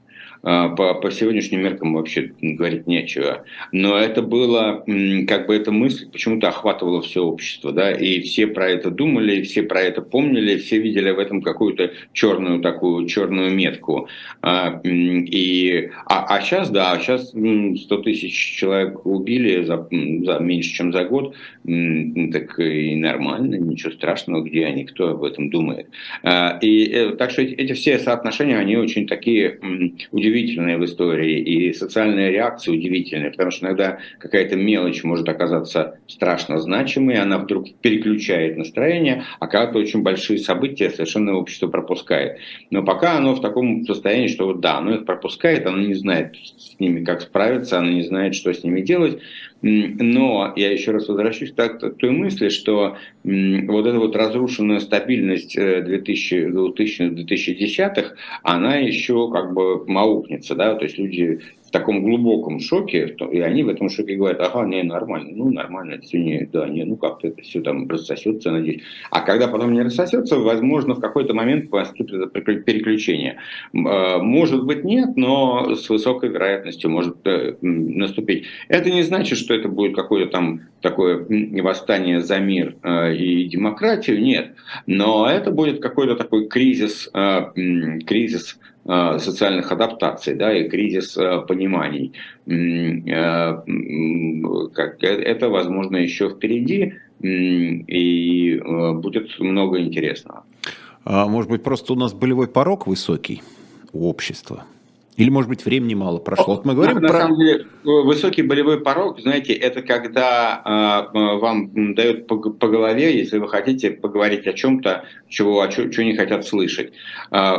[0.42, 3.44] А, по, по сегодняшним меркам вообще говорить нечего.
[3.72, 4.84] Но это было,
[5.28, 9.62] как бы эта мысль почему-то охватывала все общество, да, и все про это думали, все
[9.62, 14.08] про это помнили, все видели в этом какую-то черную такую, черную метку.
[14.40, 20.92] А, и, а, а сейчас, да, сейчас 100 тысяч человек убили за, за меньше, чем
[20.92, 25.88] за год, так и нормально, ничего страшного, где они, кто об этом думает.
[26.22, 29.58] А, и э, так что эти, эти все соотношения, они очень такие
[30.10, 35.98] удивительные удивительная в истории, и социальная реакция удивительная, потому что иногда какая-то мелочь может оказаться
[36.06, 42.38] страшно значимой, она вдруг переключает настроение, а когда-то очень большие события совершенно общество пропускает.
[42.70, 46.36] Но пока оно в таком состоянии, что вот да, оно их пропускает, оно не знает
[46.36, 49.20] с ними как справиться, оно не знает, что с ними делать,
[49.62, 58.00] Но я еще раз возвращусь к той мысли, что вот эта вот разрушенная стабильность 2000-2010-х,
[58.00, 63.40] э, она еще как бы маукнется, да, то есть люди в таком глубоком шоке, и
[63.40, 66.84] они в этом шоке говорят, ага, не, нормально, ну, нормально, это все не, да, не,
[66.84, 68.82] ну, как-то это все там рассосется, надеюсь.
[69.12, 73.38] А когда потом не рассосется, возможно, в какой-то момент наступит переключение.
[73.72, 78.46] А, может быть, нет, но с высокой вероятностью может э, наступить.
[78.66, 81.24] Это не значит, что это будет какое-то там такое
[81.62, 84.54] восстание за мир э, и демократию, нет.
[84.88, 87.52] Но это будет какой-то такой кризис, э,
[88.04, 92.12] кризис Э, социальных адаптаций да, и кризис э, пониманий.
[92.46, 93.62] Э,
[95.02, 98.60] это, возможно, еще впереди, и
[98.94, 100.44] будет много интересного.
[101.04, 103.42] А, может быть, просто у нас болевой порог высокий
[103.92, 104.64] у общества?
[105.20, 106.54] Или, может быть, времени мало прошло?
[106.54, 107.12] Вот мы говорим на, про...
[107.12, 110.62] на самом деле, высокий болевой порог, знаете, это когда
[111.12, 115.90] э, вам дают по, по голове, если вы хотите поговорить о чем-то, чего, о чего,
[115.90, 116.92] чего не хотят слышать.
[117.30, 117.56] Э,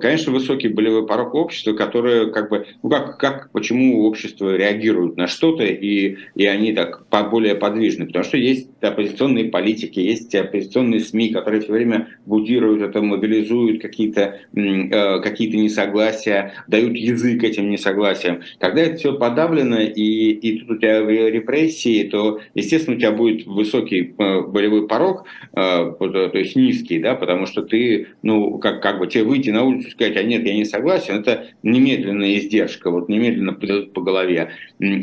[0.00, 5.28] конечно, высокий болевой порог общества, которое как бы, ну как, как, почему общество реагирует на
[5.28, 11.28] что-то, и, и они так более подвижны, потому что есть оппозиционные политики, есть оппозиционные СМИ,
[11.28, 18.42] которые все время будируют это, мобилизуют какие-то э, какие несогласия, дают язык этим несогласием.
[18.58, 23.46] Когда это все подавлено и, и тут у тебя репрессии, то, естественно, у тебя будет
[23.46, 28.98] высокий э, болевой порог, э, то есть низкий, да, потому что ты, ну, как, как
[28.98, 32.90] бы тебе выйти на улицу и сказать, а нет, я не согласен, это немедленная издержка,
[32.90, 34.50] вот немедленно придет по голове.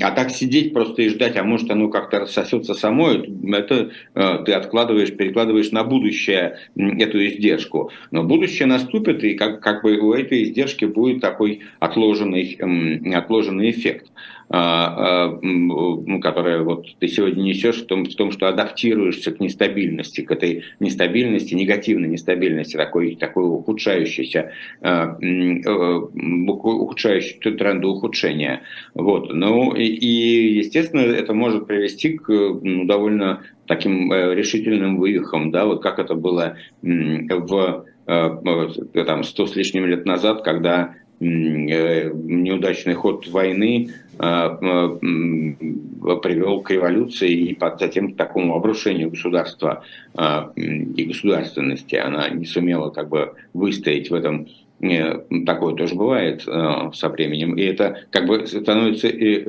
[0.02, 4.54] А так сидеть просто и ждать, а может оно как-то рассосется само, это э, ты
[4.54, 7.92] откладываешь, перекладываешь на будущее эту издержку.
[8.12, 13.72] Но будущее наступит, и как, как бы у этой издержки будет такой отложенный, эм, отложенный
[13.72, 14.06] эффект,
[14.50, 20.22] а, а, который вот ты сегодня несешь в том, в том, что адаптируешься к нестабильности,
[20.22, 28.62] к этой нестабильности, негативной нестабильности, такой, такой ухудшающейся, а, э, ухудшающей тренду ухудшения.
[28.94, 29.34] Вот.
[29.34, 35.66] Ну и, и, естественно, это может привести к ну, довольно таким э, решительным вывихам, да,
[35.66, 43.28] вот как это было в э, там, сто с лишним лет назад, когда неудачный ход
[43.28, 49.84] войны а, а, привел к революции и затем к такому обрушению государства
[50.16, 51.96] а, и государственности.
[51.96, 54.48] Она не сумела как бы выстоять в этом
[54.82, 57.56] э, такое тоже бывает со временем.
[57.56, 59.46] И это как бы становится э,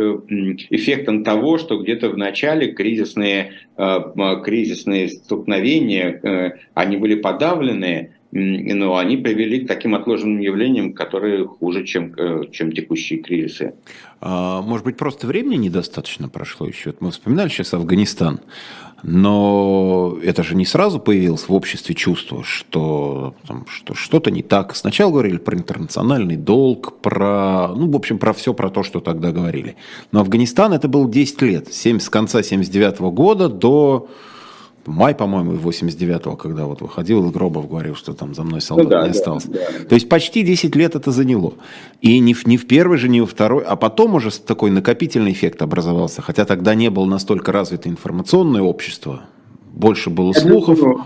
[0.71, 3.53] эффектом того, что где-то в начале кризисные,
[4.45, 12.15] кризисные столкновения, они были подавлены, но они привели к таким отложенным явлениям, которые хуже, чем,
[12.17, 13.75] э, чем текущие кризисы.
[14.23, 16.95] А, может быть, просто времени недостаточно прошло еще?
[17.01, 18.41] Мы вспоминали сейчас Афганистан,
[19.03, 24.75] но это же не сразу появилось в обществе чувство, что, там, что что-то не так.
[24.77, 29.31] Сначала говорили про интернациональный долг, про, ну, в общем, про все, про то, что тогда
[29.31, 29.77] говорили.
[30.11, 34.09] Но Афганистан это был 10 лет, 7, с конца 79 года до
[34.87, 38.91] май, по-моему, 89-го, когда вот выходил из гробов, говорил, что там за мной солдат ну,
[38.91, 39.51] да, не остался.
[39.51, 39.85] Да, да.
[39.87, 41.55] То есть почти 10 лет это заняло.
[42.01, 45.33] И не в, не в первый же, не во второй, а потом уже такой накопительный
[45.33, 46.23] эффект образовался.
[46.23, 49.23] Хотя тогда не было настолько развито информационное общество,
[49.73, 50.79] больше было слухов.
[50.79, 51.05] Думаю,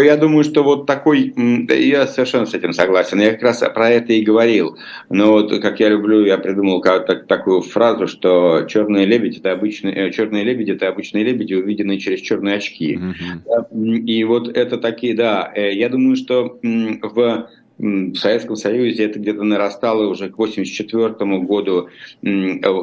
[0.00, 1.32] я думаю, что вот такой,
[1.68, 4.78] я совершенно с этим согласен, я как раз про это и говорил.
[5.10, 10.10] Но вот, как я люблю, я придумал такую фразу, что черные лебеди это обычные, э,
[10.10, 12.96] черные лебеди это обычные лебеди, увиденные через черные очки.
[12.96, 13.98] Mm-hmm.
[14.00, 19.42] И вот это такие, да, э, я думаю, что в в Советском Союзе это где-то
[19.42, 21.88] нарастало уже к 1984 году,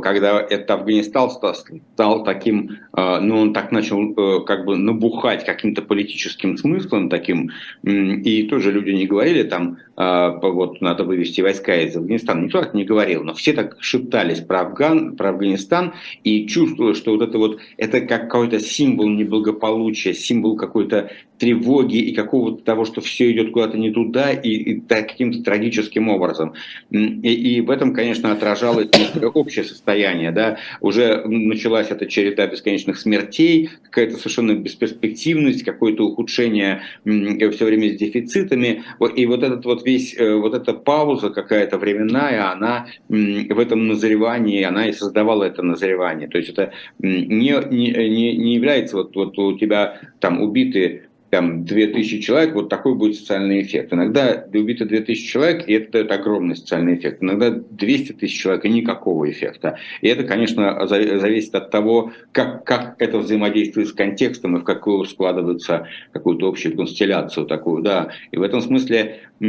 [0.01, 5.81] когда этот Афганистан стал, таким, а, ну он так начал э, как бы набухать каким-то
[5.81, 7.51] политическим смыслом таким,
[7.83, 12.85] и тоже люди не говорили там, вот надо вывести войска из Афганистана, никто так не
[12.85, 17.59] говорил, но все так шептались про, Афган, про Афганистан и чувствовали, что вот это вот,
[17.77, 23.75] это как какой-то символ неблагополучия, символ какой-то тревоги и какого-то того, что все идет куда-то
[23.75, 26.53] не туда и, и каким-то трагическим образом.
[26.91, 26.97] И,
[27.33, 28.89] и в этом, конечно, отражалось
[29.33, 30.31] общее состояние.
[30.31, 30.59] Да?
[30.81, 38.83] Уже началась эта череда бесконечных смертей, какая-то совершенно бесперспективность, какое-то ухудшение все время с дефицитами.
[39.15, 44.61] И вот этот вот весь, э, вот эта пауза какая-то временная, она в этом назревании,
[44.61, 46.27] она и создавала это назревание.
[46.27, 52.19] То есть это не, не, не является вот, вот у тебя там убиты там 2000
[52.19, 53.93] человек, вот такой будет социальный эффект.
[53.93, 57.23] Иногда убито 2000 человек, и это дает огромный социальный эффект.
[57.23, 59.77] Иногда 200 тысяч человек, и никакого эффекта.
[60.01, 65.05] И это, конечно, зависит от того, как, как это взаимодействует с контекстом и в какую
[65.05, 68.09] складывается какую-то общую констелляцию такую, да.
[68.31, 69.45] И в этом смысле э,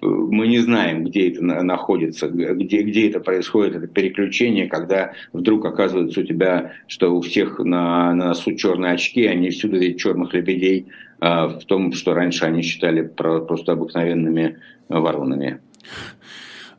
[0.00, 6.20] мы не знаем, где это находится, где, где это происходит, это переключение, когда вдруг оказывается
[6.20, 10.88] у тебя, что у всех на, на носу черные очки, они всюду видят черных лебедей,
[11.20, 14.58] а, в том, что раньше они считали просто обыкновенными
[14.88, 15.60] воронами.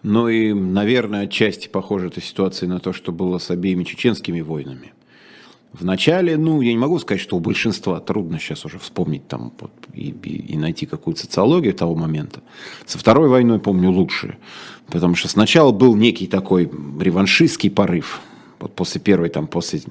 [0.02, 4.94] Ну и, наверное, отчасти похожа эта ситуация на то, что было с обеими чеченскими войнами.
[5.74, 9.54] В начале, ну, я не могу сказать, что у большинства трудно сейчас уже вспомнить там
[9.60, 12.42] вот, и, и, и найти какую-то социологию того момента.
[12.86, 14.38] Со второй войной, помню, лучше.
[14.88, 18.20] Потому что сначала был некий такой реваншистский порыв
[18.60, 19.82] вот после первой, там, после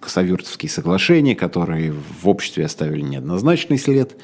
[0.00, 4.16] Косовюртовские соглашения, которые в обществе оставили неоднозначный след.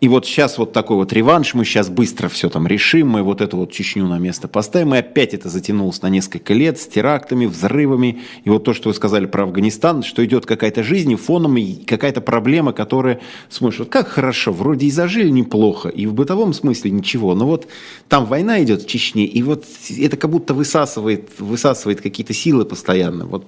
[0.00, 3.40] И вот сейчас вот такой вот реванш, мы сейчас быстро все там решим, мы вот
[3.40, 7.46] эту вот Чечню на место поставим, и опять это затянулось на несколько лет с терактами,
[7.46, 8.22] взрывами.
[8.44, 12.20] И вот то, что вы сказали про Афганистан, что идет какая-то жизнь, фоном и какая-то
[12.20, 17.34] проблема, которая, смотришь, вот как хорошо, вроде и зажили неплохо, и в бытовом смысле ничего,
[17.34, 17.66] но вот
[18.08, 19.64] там война идет в Чечне, и вот
[19.98, 23.26] это как будто высасывает, высасывает какие-то силы силы постоянно.
[23.26, 23.46] Вот,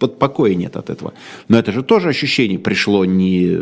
[0.00, 1.12] вот покоя нет от этого.
[1.48, 3.58] Но это же тоже ощущение пришло не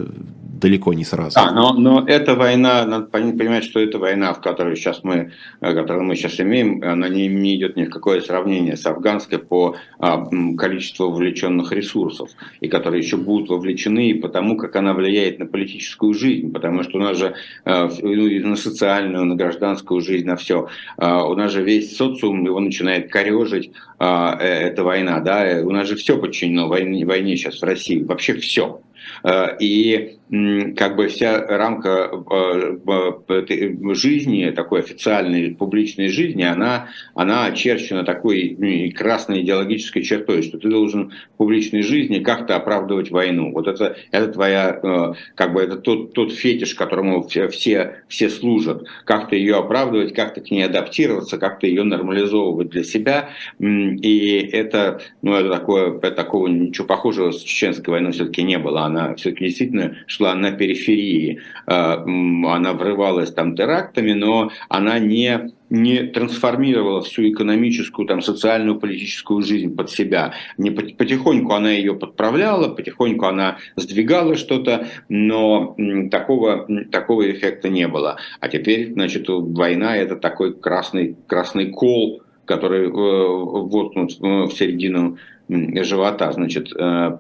[0.61, 1.35] далеко не сразу.
[1.35, 5.75] Да, но, но эта война, надо понимать, что эта война, в которой сейчас мы, э,
[5.75, 9.77] которую мы сейчас имеем, она не, не идет ни в какое сравнение с афганской по
[9.99, 10.27] а,
[10.57, 12.31] количеству вовлеченных ресурсов,
[12.61, 16.99] и которые еще будут вовлечены и потому, как она влияет на политическую жизнь, потому что
[16.99, 17.35] у нас же
[17.65, 20.69] а, на социальную, на гражданскую жизнь, на все.
[20.97, 25.89] А, у нас же весь социум, его начинает корежить а, эта война, да, у нас
[25.89, 28.81] же все подчинено войне, войне сейчас в России, вообще все.
[29.23, 38.03] Э, и как бы вся рамка э, жизни, такой официальной публичной жизни, она, она очерчена
[38.03, 43.53] такой красной идеологической чертой, что ты должен в публичной жизни как-то оправдывать войну.
[43.53, 48.29] Вот это, это твоя, э, как бы это тот, тот фетиш, которому все, все, все
[48.29, 48.85] служат.
[49.05, 53.29] Как-то ее оправдывать, как-то к ней адаптироваться, как-то ее нормализовывать для себя.
[53.61, 58.83] И это, ну, это такое, такого ничего похожего с чеченской войной все-таки не было.
[58.83, 61.41] Она все-таки действительно шла на периферии.
[61.67, 69.43] А, она врывалась там терактами, но она не не трансформировала всю экономическую, там, социальную, политическую
[69.43, 70.33] жизнь под себя.
[70.59, 75.77] Не потихоньку она ее подправляла, потихоньку она сдвигала что-то, но
[76.11, 78.19] такого, такого эффекта не было.
[78.41, 85.19] А теперь, значит, война– это такой красный, красный кол, который э, воткнут в середину
[85.49, 87.19] живота, значит, э,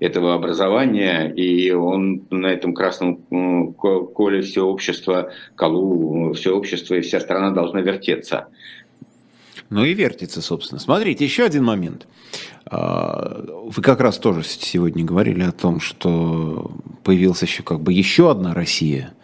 [0.00, 7.00] этого образования, и он на этом красном э, коле все общество, колу, все общество и
[7.00, 8.48] вся страна должна вертеться.
[9.70, 10.80] Ну и вертится, собственно.
[10.80, 12.06] Смотрите, еще один момент.
[12.66, 18.30] А, вы как раз тоже сегодня говорили о том, что появилась еще как бы еще
[18.30, 19.14] одна Россия.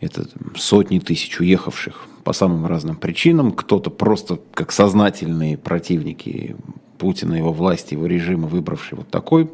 [0.00, 0.26] Это
[0.56, 3.52] сотни тысяч уехавших по самым разным причинам.
[3.52, 6.56] Кто-то просто как сознательные противники
[7.00, 9.48] Путина, его власти, его режима, выбравший вот такой,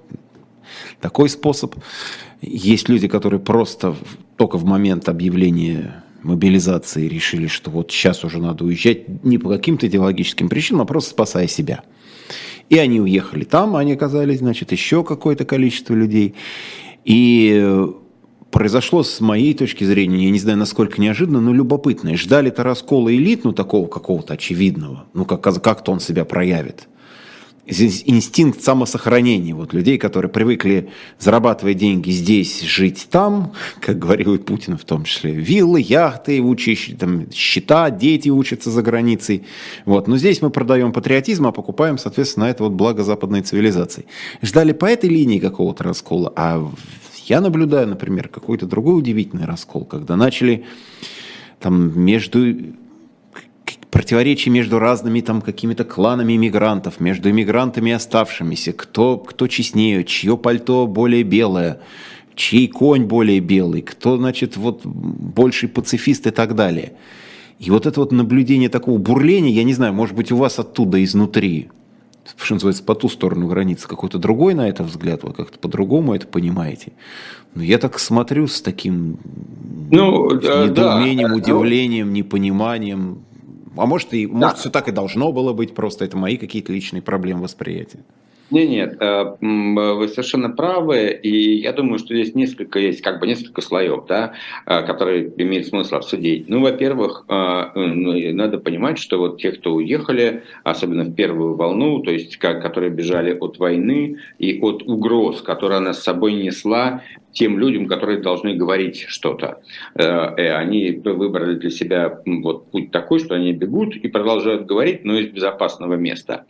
[1.00, 1.76] такой способ.
[2.42, 3.94] Есть люди, которые просто
[4.36, 9.86] только в момент объявления мобилизации решили, что вот сейчас уже надо уезжать не по каким-то
[9.86, 11.82] идеологическим причинам, а просто спасая себя.
[12.68, 16.34] И они уехали там, они оказались, значит, еще какое-то количество людей.
[17.04, 17.86] И
[18.50, 22.16] произошло с моей точки зрения, я не знаю, насколько неожиданно, но любопытно.
[22.16, 26.88] Ждали-то раскола элит, ну, такого какого-то очевидного, ну, как, как-то он себя проявит
[27.66, 30.88] инстинкт самосохранения вот людей, которые привыкли
[31.18, 36.96] зарабатывать деньги здесь, жить там, как говорил и Путин в том числе, виллы, яхты, учащие,
[36.96, 39.44] там, счета, дети учатся за границей.
[39.84, 40.06] Вот.
[40.06, 44.06] Но здесь мы продаем патриотизм, а покупаем, соответственно, это вот благо западной цивилизации.
[44.42, 46.70] Ждали по этой линии какого-то раскола, а
[47.26, 50.64] я наблюдаю, например, какой-то другой удивительный раскол, когда начали
[51.58, 52.54] там между
[53.96, 60.36] противоречий между разными там какими-то кланами иммигрантов, между иммигрантами и оставшимися, кто, кто честнее, чье
[60.36, 61.80] пальто более белое,
[62.34, 66.92] чей конь более белый, кто, значит, вот больший пацифист и так далее.
[67.58, 71.02] И вот это вот наблюдение такого бурления, я не знаю, может быть, у вас оттуда
[71.02, 71.70] изнутри,
[72.36, 76.26] что называется, по ту сторону границы, какой-то другой на это взгляд, вы как-то по-другому это
[76.26, 76.92] понимаете.
[77.54, 79.16] Но я так смотрю с таким
[79.90, 83.20] ну, недоумением, да, удивлением, непониманием.
[83.76, 84.32] А может, и, да.
[84.32, 88.00] может, все так и должно было быть, просто это мои какие-то личные проблемы восприятия.
[88.50, 93.26] Нет, нет, э, вы совершенно правы, и я думаю, что здесь несколько есть, как бы
[93.26, 94.34] несколько слоев, да,
[94.66, 96.48] э, которые имеет смысл обсудить.
[96.48, 102.00] Ну, во-первых, э, ну, надо понимать, что вот те, кто уехали, особенно в первую волну,
[102.00, 107.58] то есть которые бежали от войны и от угроз, которые она с собой несла, тем
[107.58, 109.60] людям, которые должны говорить что-то.
[109.94, 115.30] Они выбрали для себя вот путь такой, что они бегут и продолжают говорить, но из
[115.30, 116.46] безопасного места.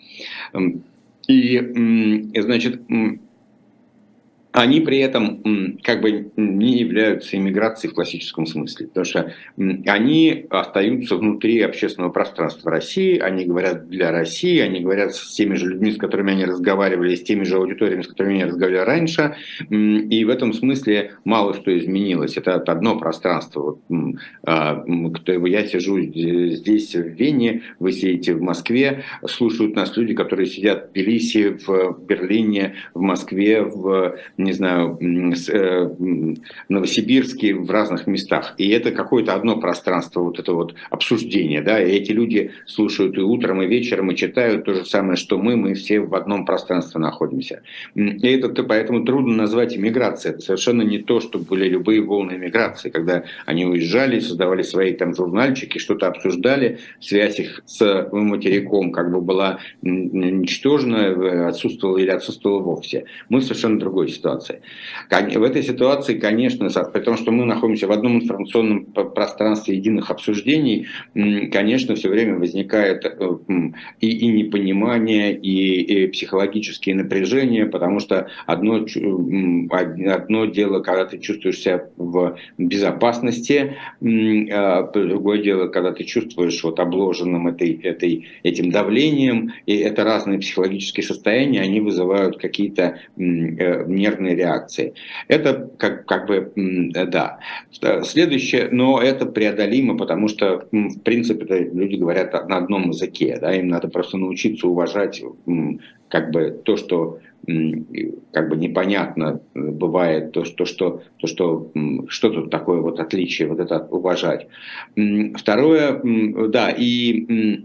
[1.29, 2.83] И, значит,
[4.57, 11.17] они при этом как бы не являются иммиграцией в классическом смысле, потому что они остаются
[11.17, 15.99] внутри общественного пространства России, они говорят для России, они говорят с теми же людьми, с
[15.99, 19.37] которыми они разговаривали, с теми же аудиториями, с которыми они разговаривали раньше,
[19.69, 22.39] и в этом смысле мало что изменилось.
[22.39, 23.61] Это одно пространство.
[23.61, 23.79] Вот,
[24.45, 30.87] а, я сижу здесь, в Вене, вы сидите в Москве, слушают нас люди, которые сидят
[30.87, 34.17] в Тбилиси, в Берлине, в Москве, в
[34.47, 36.37] не знаю, э,
[36.69, 38.55] Новосибирске, в разных местах.
[38.59, 43.21] И это какое-то одно пространство, вот это вот обсуждение, да, и эти люди слушают и
[43.21, 47.01] утром, и вечером, и читают то же самое, что мы, мы все в одном пространстве
[47.01, 47.63] находимся.
[47.95, 50.35] И это поэтому трудно назвать иммиграцией.
[50.35, 55.15] Это совершенно не то, что были любые волны иммиграции, когда они уезжали, создавали свои там
[55.15, 63.05] журнальчики, что-то обсуждали, связь их с материком как бы была ничтожна, отсутствовала или отсутствовала вовсе.
[63.29, 64.63] Мы совершенно другой ситуации ситуации.
[65.39, 70.87] В этой ситуации, конечно, при том, что мы находимся в одном информационном пространстве единых обсуждений,
[71.15, 73.11] конечно, все время возникает э,
[74.01, 78.87] и, и непонимание, и, и психологические напряжения, потому что одно,
[80.11, 86.81] одно дело, когда ты чувствуешь себя в безопасности, а другое дело, когда ты чувствуешь вот
[86.81, 93.21] обложенным этой, этой, этим давлением, и это разные психологические состояния, они вызывают какие-то э,
[93.87, 94.95] нервные нервной реакции.
[95.29, 96.53] Это как, как бы,
[96.93, 97.39] да.
[98.03, 103.69] Следующее, но это преодолимо, потому что, в принципе, люди говорят на одном языке, да, им
[103.69, 105.23] надо просто научиться уважать
[106.09, 107.19] как бы то, что
[108.33, 111.71] как бы непонятно бывает то, что, что, то, что,
[112.09, 114.49] что тут такое вот отличие, вот это уважать.
[115.37, 116.01] Второе,
[116.49, 117.65] да, и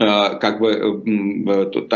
[0.00, 1.02] а, как бы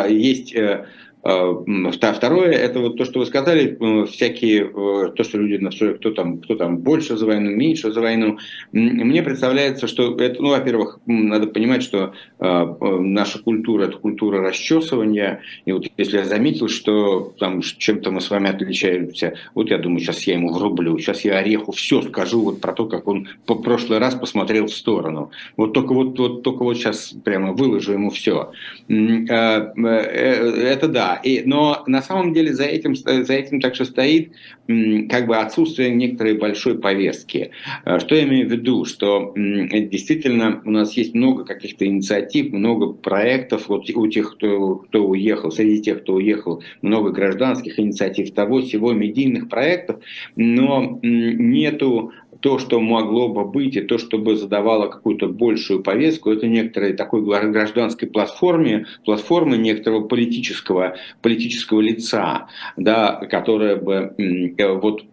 [0.09, 0.85] есть э, Э,
[1.23, 5.59] второе, это вот то, что вы сказали, э, всякие, э, то, что люди
[5.95, 8.39] кто там, кто там больше за войну, меньше за войну.
[8.73, 15.41] Мне представляется, что это, ну, во-первых, надо понимать, что наша культура– это культура расчесывания.
[15.65, 20.01] И вот если я заметил, что там чем-то мы с вами отличаемся, вот я думаю,
[20.01, 23.55] сейчас я ему врублю, сейчас я Ореху все скажу вот про то, как он по
[23.55, 25.31] прошлый раз посмотрел в сторону.
[25.57, 28.51] Вот только вот, вот, только вот сейчас прямо выложу ему все.
[28.89, 29.73] Это
[30.89, 34.33] да, и, но на самом деле за этим, за этим также стоит
[34.67, 37.51] как бы отсутствие некоторой большой повестки.
[37.85, 38.85] Э, что я имею в виду?
[38.85, 45.07] Что действительно у нас есть много каких-то инициатив, много проектов вот у тех, кто, кто
[45.07, 50.01] уехал, среди тех, кто уехал, много гражданских инициатив, того, всего медийных проектов,
[50.37, 52.13] но нету
[52.43, 56.93] то, что могло бы быть, и то, что бы задавало какую-то большую повестку, это некоторой
[56.93, 65.05] такой гражданской платформе, платформы некоторого политического, политического лица, да, которое бы э, вот,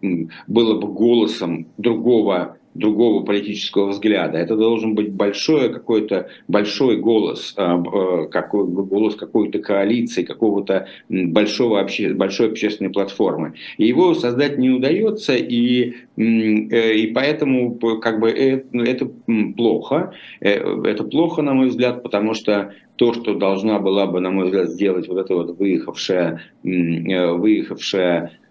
[0.48, 4.38] было бы голосом другого другого политического взгляда.
[4.38, 11.80] Это должен быть большой какой-то большой голос, а, э, какой, голос какой-то коалиции, какого-то большого
[11.80, 13.54] обще, большой общественной платформы.
[13.76, 19.10] И его создать не удается, и, э, и поэтому как бы это, это
[19.56, 20.12] плохо.
[20.40, 24.44] Э, это плохо, на мой взгляд, потому что то, что должна была бы, на мой
[24.46, 28.49] взгляд, сделать вот эта вот выехавшая, выехавшая Э, э,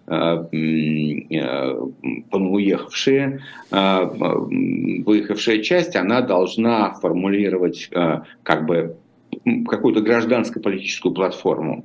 [2.32, 3.40] уехавшие,
[3.70, 4.00] э,
[5.06, 7.88] выехавшая часть, она должна формулировать
[8.42, 8.96] как бы
[9.68, 11.84] какую-то гражданскую политическую платформу.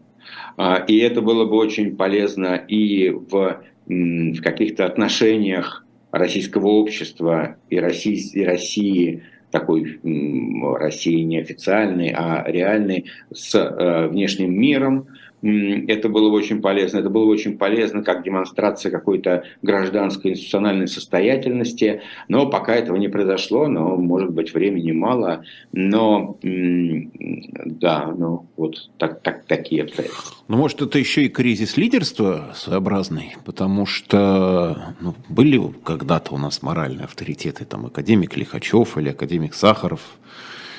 [0.88, 8.20] И это было бы очень полезно и в, в каких-то отношениях российского общества и России,
[8.34, 9.22] и России
[9.52, 15.08] такой России не официальной, а реальной, с внешним миром,
[15.46, 17.00] это было бы очень полезно.
[17.00, 22.02] Это было бы очень полезно как демонстрация какой-то гражданской институциональной состоятельности.
[22.28, 25.44] Но пока этого не произошло, но, может быть, времени мало.
[25.72, 30.36] Но, да, ну, вот так, так, такие обстоятельства.
[30.48, 36.62] Ну, может, это еще и кризис лидерства своеобразный, потому что ну, были когда-то у нас
[36.64, 40.18] моральные авторитеты, там, академик Лихачев или академик Сахаров,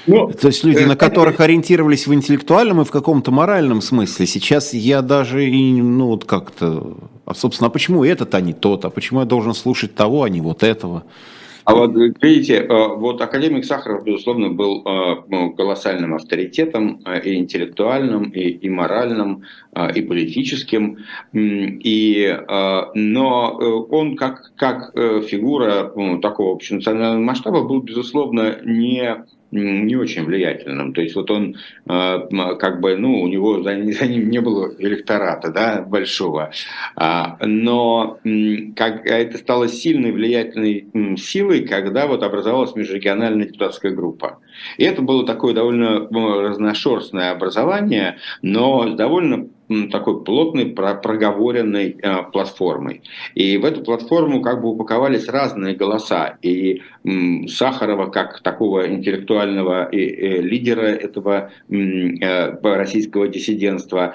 [0.07, 4.27] Ну, То есть люди, э, на которых ориентировались в интеллектуальном и в каком-то моральном смысле.
[4.27, 6.97] Сейчас я даже и, ну, вот как-то...
[7.25, 8.85] А, собственно, а почему этот, а не тот?
[8.85, 11.05] А почему я должен слушать того, а не вот этого?
[11.67, 17.35] А вот, видите, э, вот академик Сахаров, безусловно, был э, ну, колоссальным авторитетом э, и
[17.39, 19.43] интеллектуальным, и, и моральным,
[19.95, 20.99] и политическим.
[21.35, 22.39] И,
[22.95, 23.57] но
[23.91, 30.93] он как, как фигура ну, такого общенационального масштаба был, безусловно, не не очень влиятельным.
[30.93, 31.57] То есть вот он
[31.89, 32.19] э,
[32.59, 36.53] как бы, ну, у него за, ним не было электората, да, большого.
[36.97, 38.19] А, но
[38.77, 44.39] как это стало сильной влиятельной силой, когда вот образовалась межрегиональная депутатская группа.
[44.79, 49.49] И это было такое довольно разношерстное образование, но с довольно
[49.91, 53.03] такой плотной, проговоренной э, платформой.
[53.35, 56.39] И в эту платформу как бы упаковались разные голоса.
[56.43, 56.83] И
[57.49, 64.15] Сахарова, как такого интеллектуального лидера этого э, российского диссидентства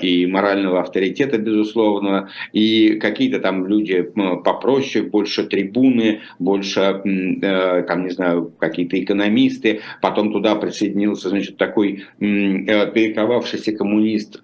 [0.00, 4.02] и морального авторитета, безусловно, и какие-то там люди
[4.44, 9.73] попроще, больше трибуны, больше, э, там, не знаю, какие-то экономисты.
[10.00, 14.40] Потом туда присоединился, значит, такой перековавшийся коммунист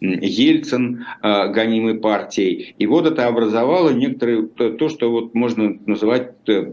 [0.00, 2.74] Ельцин, а, гонимый партией.
[2.78, 6.64] И вот это образовало некоторые, то, что вот можно называть э,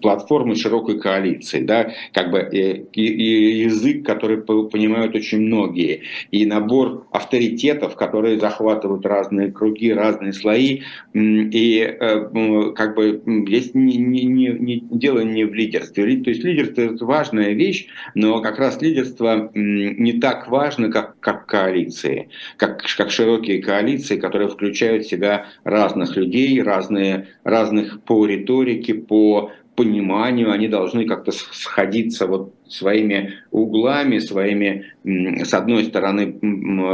[0.00, 7.96] платформой широкой коалиции, да, как бы э, язык, который понимают очень многие, и набор авторитетов,
[7.96, 10.82] которые захватывают разные круги, разные слои,
[11.14, 16.16] и э, как бы здесь не, не, не, дело не в лидерстве.
[16.16, 21.46] То есть лидерство– это важная вещь, но как раз лидерство не так важно, как, как
[21.46, 28.94] коалиции, как, как широкие коалиции, которые включают в себя разных людей, разные, разных по риторике,
[28.94, 36.32] по пониманию, они должны как-то сходиться вот своими углами, своими, с одной стороны,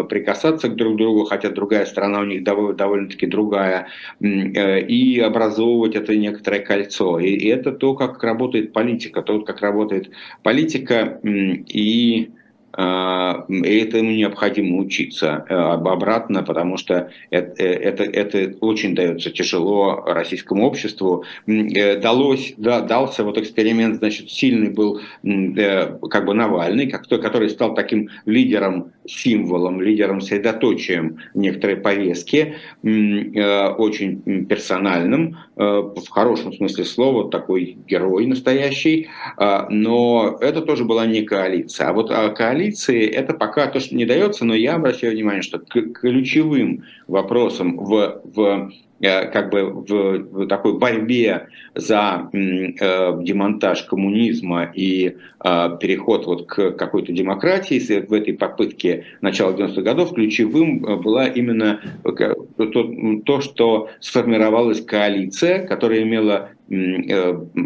[0.08, 3.88] прикасаться к друг другу, хотя другая сторона у них довольно-таки другая,
[4.20, 7.18] э, и образовывать это некоторое кольцо.
[7.18, 10.10] И это то, как работает политика, то, как работает
[10.42, 12.30] политика и
[12.74, 20.66] и этому необходимо учиться э, обратно, потому что это, это, это очень дается тяжело российскому
[20.66, 21.24] обществу.
[21.46, 27.18] Э, далось, да, дался вот эксперимент, значит, сильный был э, как бы Навальный, как то,
[27.18, 37.30] который стал таким лидером, символом, лидером средоточием некоторой повестки, очень персональным, в хорошем смысле слова,
[37.30, 41.88] такой герой настоящий, а, но это тоже была не коалиция.
[41.88, 45.42] А вот а коалиция коалиции это пока то, что не дается, но я обращаю внимание,
[45.42, 53.82] что ключевым вопросом в, в э, как бы в, в такой борьбе за э, демонтаж
[53.84, 60.84] коммунизма и э, переход вот к какой-то демократии в этой попытке начала 90-х годов ключевым
[60.84, 66.61] э, была именно то, то, что сформировалась коалиция, которая имела Э,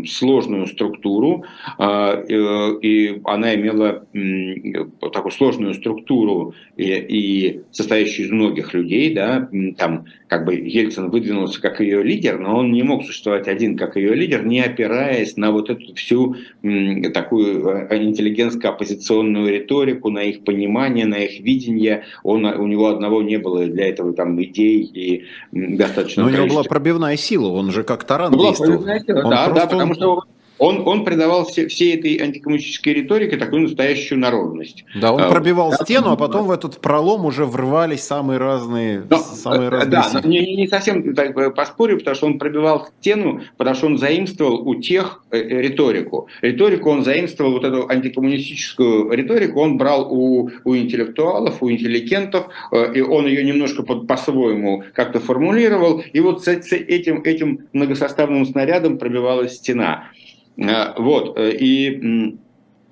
[0.06, 1.44] сложную структуру,
[1.78, 4.04] а, э, и она имела
[5.12, 9.48] такую сложную структуру и, и состоящую из многих людей, да,
[9.78, 13.96] там как бы Ельцин выдвинулся как ее лидер, но он не мог существовать один как
[13.96, 16.36] ее лидер, не опираясь на вот эту всю
[17.14, 22.04] такую э, интеллигентско-оппозиционную риторику, на их понимание, на их видение.
[22.24, 26.24] Он, у него одного не было для этого там идей и достаточно.
[26.24, 28.84] Но у него была пробивная сила, он же как таран действовал.
[29.04, 30.24] Да, да, потому что
[30.58, 34.84] он, он придавал все, всей этой антикоммунистической риторике такую настоящую народность.
[34.94, 39.04] Да, он а, пробивал да, стену, а потом в этот пролом уже врывались самые разные,
[39.08, 42.38] но, самые э, разные Да, но не, не совсем так э, поспорю, потому что он
[42.38, 46.28] пробивал стену, потому что он заимствовал у тех э, риторику.
[46.40, 52.48] Риторику он заимствовал, вот эту антикоммунистическую риторику он брал у, у интеллектуалов, у интеллигентов,
[52.94, 58.46] и он ее немножко под, по-своему как-то формулировал, и вот с, с этим, этим многосоставным
[58.46, 60.04] снарядом пробивалась стена.
[60.56, 62.36] Э, вот, э, и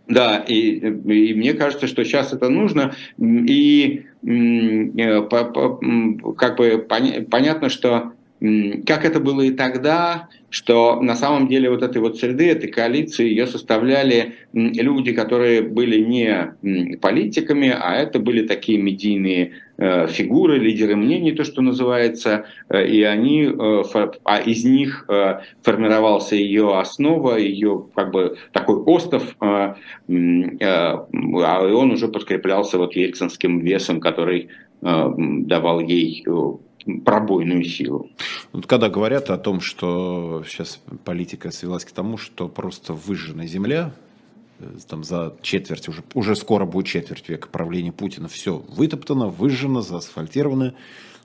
[0.06, 5.22] да, и, и мне кажется, что сейчас это нужно, и э,
[6.36, 6.86] как бы
[7.30, 8.12] понятно, что
[8.86, 13.26] как это было и тогда, что на самом деле вот этой вот среды, этой коалиции,
[13.26, 20.94] ее составляли люди, которые были не политиками, а это были такие медийные э, фигуры, лидеры
[20.94, 23.82] мнений, то, что называется, э, и они, э,
[24.24, 25.08] а из них
[25.62, 29.76] формировался ее основа, ее как бы такой остов, а
[30.06, 34.48] он уже подкреплялся вот ельцинским весом, который
[34.82, 36.26] давал ей
[37.04, 38.10] пробойную силу.
[38.52, 43.92] Вот когда говорят о том, что сейчас политика свелась к тому, что просто выжжена земля,
[44.88, 50.74] там за четверть, уже, уже скоро будет четверть века правления Путина, все вытоптано, выжжено, заасфальтировано,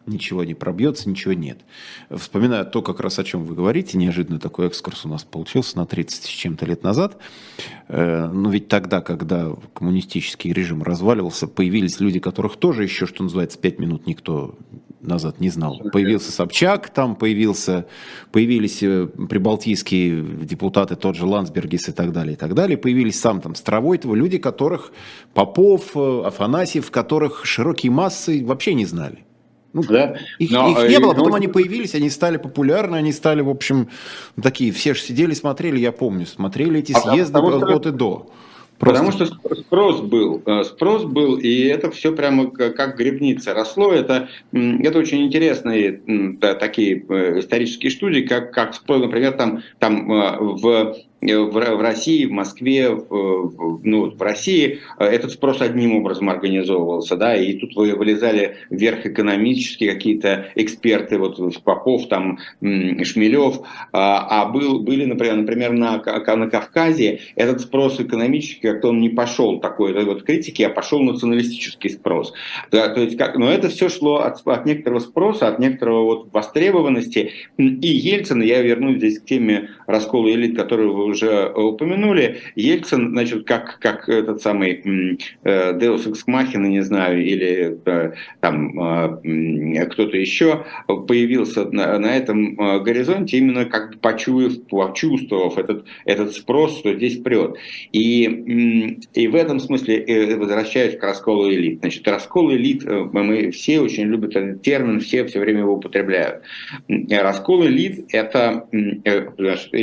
[0.05, 1.59] ничего не пробьется, ничего нет.
[2.09, 5.85] Вспоминая то, как раз о чем вы говорите, неожиданно такой экскурс у нас получился на
[5.85, 7.17] 30 с чем-то лет назад.
[7.87, 13.59] Э, но ведь тогда, когда коммунистический режим разваливался, появились люди, которых тоже еще, что называется,
[13.59, 14.55] пять минут никто
[15.01, 15.79] назад не знал.
[15.91, 17.85] Появился Собчак, там появился,
[18.31, 22.77] появились э, прибалтийские депутаты, тот же Ландсбергис и так далее, и так далее.
[22.77, 24.91] Появились сам там Стравойтова, люди, которых
[25.33, 29.25] Попов, э, Афанасьев, которых широкие массы вообще не знали.
[29.73, 30.17] Ну, да.
[30.39, 33.49] Их, Но, их не было, потом ну, они появились, они стали популярны, они стали, в
[33.49, 33.89] общем,
[34.41, 38.31] такие, все же сидели, смотрели, я помню, смотрели эти а съезды а, от и до.
[38.79, 39.03] Просто...
[39.03, 43.91] Потому что спрос был, э, спрос был, и это все прямо как грибница росло.
[43.91, 46.01] Это, это очень интересные
[46.39, 52.25] да, такие э, исторические студии, как, как например, там, там э, в в, в России,
[52.25, 57.75] в Москве, в, ну, в России э, этот спрос одним образом организовывался, да, и тут
[57.75, 63.61] вы вылезали вверх экономические какие-то эксперты, вот Попов, там, Шмелев,
[63.91, 69.09] а, а был, были, например, например на, на Кавказе этот спрос экономический, как-то он не
[69.09, 72.33] пошел такой вот критики, а пошел националистический спрос.
[72.71, 76.33] Да, то есть, как, но это все шло от, от некоторого спроса, от некоторого вот
[76.33, 83.09] востребованности, и Ельцин, я вернусь здесь к теме раскола элит, которую вы уже упомянули, Ельцин,
[83.09, 84.81] значит, как, как этот самый
[85.43, 90.65] э, Ex Machina, не знаю, или э, там э, кто-то еще,
[91.07, 97.55] появился на, на этом горизонте, именно как почуяв, почувствовав этот, этот спрос, что здесь прет.
[97.91, 101.79] И, и в этом смысле, возвращаюсь к расколу элит.
[101.79, 106.43] Значит, раскол элит, мы все очень любят этот термин, все все время его употребляют.
[106.87, 108.67] Раскол элит– это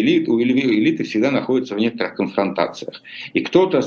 [0.00, 3.02] элит, у элиты все всегда находятся в некоторых конфронтациях.
[3.32, 3.80] И кто-то,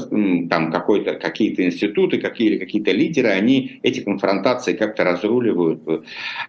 [0.50, 5.82] там какой-то, какие-то институты, какие, или какие-то лидеры, они эти конфронтации как-то разруливают.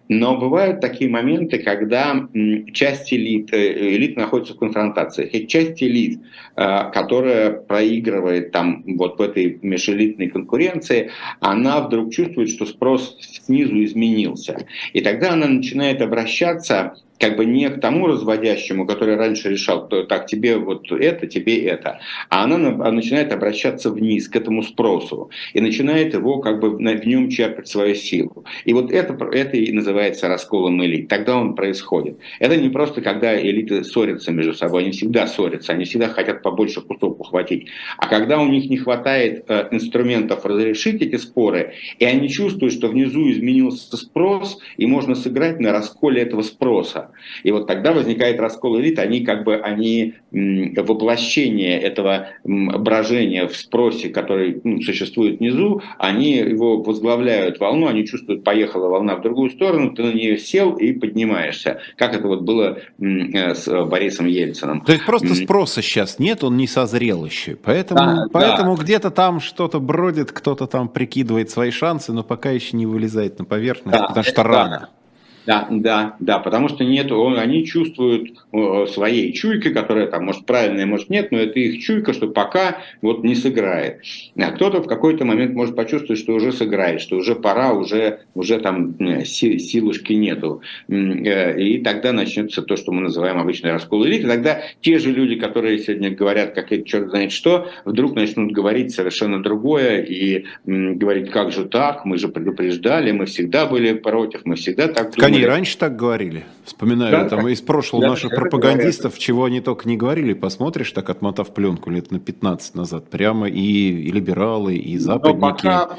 [0.09, 2.27] Но бывают такие моменты, когда
[2.73, 5.33] часть элит, э, элит находится в конфронтациях.
[5.35, 6.19] И часть элит,
[6.55, 13.83] э, которая проигрывает там вот в этой межэлитной конкуренции, она вдруг чувствует, что спрос снизу
[13.83, 14.65] изменился.
[14.93, 20.25] И тогда она начинает обращаться как бы не к тому разводящему, который раньше решал, так,
[20.25, 21.99] тебе вот это, тебе это,
[22.29, 22.57] а она
[22.91, 27.93] начинает обращаться вниз, к этому спросу, и начинает его как бы в нем черпать свою
[27.93, 28.43] силу.
[28.65, 31.09] И вот это, это и называется расколом элит.
[31.09, 32.17] Тогда он происходит.
[32.39, 36.81] Это не просто, когда элиты ссорятся между собой, они всегда ссорятся, они всегда хотят побольше
[36.81, 37.67] кусок ухватить.
[37.97, 42.87] А когда у них не хватает э, инструментов разрешить эти споры, и они чувствуют, что
[42.87, 47.10] внизу изменился спрос, и можно сыграть на расколе этого спроса,
[47.43, 54.09] и вот тогда возникает раскол элит, они как бы они воплощение этого брожения в спросе,
[54.09, 59.91] который ну, существует внизу, они его возглавляют волну, они чувствуют, поехала волна в другую сторону,
[59.91, 61.79] ты на нее сел и поднимаешься.
[61.97, 64.81] Как это вот было э, с Борисом Ельцином.
[64.81, 67.55] То есть просто спроса сейчас нет, он не созрел еще.
[67.55, 68.83] Поэтому, да, поэтому да.
[68.83, 73.45] где-то там что-то бродит, кто-то там прикидывает свои шансы, но пока еще не вылезает на
[73.45, 74.79] поверхность, да, потому что рано.
[74.81, 75.00] Да,
[75.45, 80.85] да, да, потому что нет, он, они чувствуют э, своей чуйкой, которая там, может, правильная,
[80.85, 84.01] может, нет, но это их чуйка, что пока вот не сыграет.
[84.37, 88.59] А кто-то в какой-то момент может почувствовать, что уже сыграет, что уже пора, уже, уже
[88.59, 90.61] там э, силушки нету.
[90.87, 94.27] Э, и тогда начнется то, что мы называем обычный раскол элиты.
[94.27, 98.93] Тогда те же люди, которые сегодня говорят, как это черт знает что, вдруг начнут говорить
[98.93, 104.55] совершенно другое и говорить, как же так, мы же предупреждали, мы всегда были против, мы
[104.55, 106.45] всегда так думали они и раньше так говорили.
[106.63, 109.19] Вспоминаю да, там из прошлого да, наших пропагандистов, говорят.
[109.19, 110.33] чего они только не говорили.
[110.33, 115.39] Посмотришь, так отмотав пленку лет на 15 назад, прямо и, и либералы, и западники.
[115.39, 115.89] Но пока,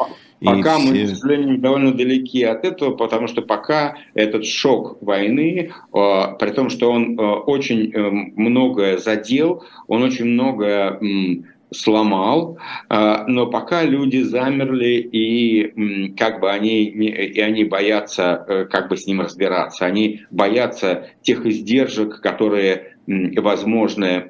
[0.40, 0.88] и пока все...
[0.88, 6.50] мы, к сожалению, довольно далеки от этого, потому что пока этот шок войны, э, при
[6.50, 10.98] том, что он э, очень э, многое задел, он очень многое...
[11.00, 11.42] Э,
[11.72, 12.58] сломал,
[12.88, 18.96] а, но пока люди замерли и как бы они и они боятся э, как бы
[18.96, 24.28] с ним разбираться, они боятся тех издержек, которые возможны,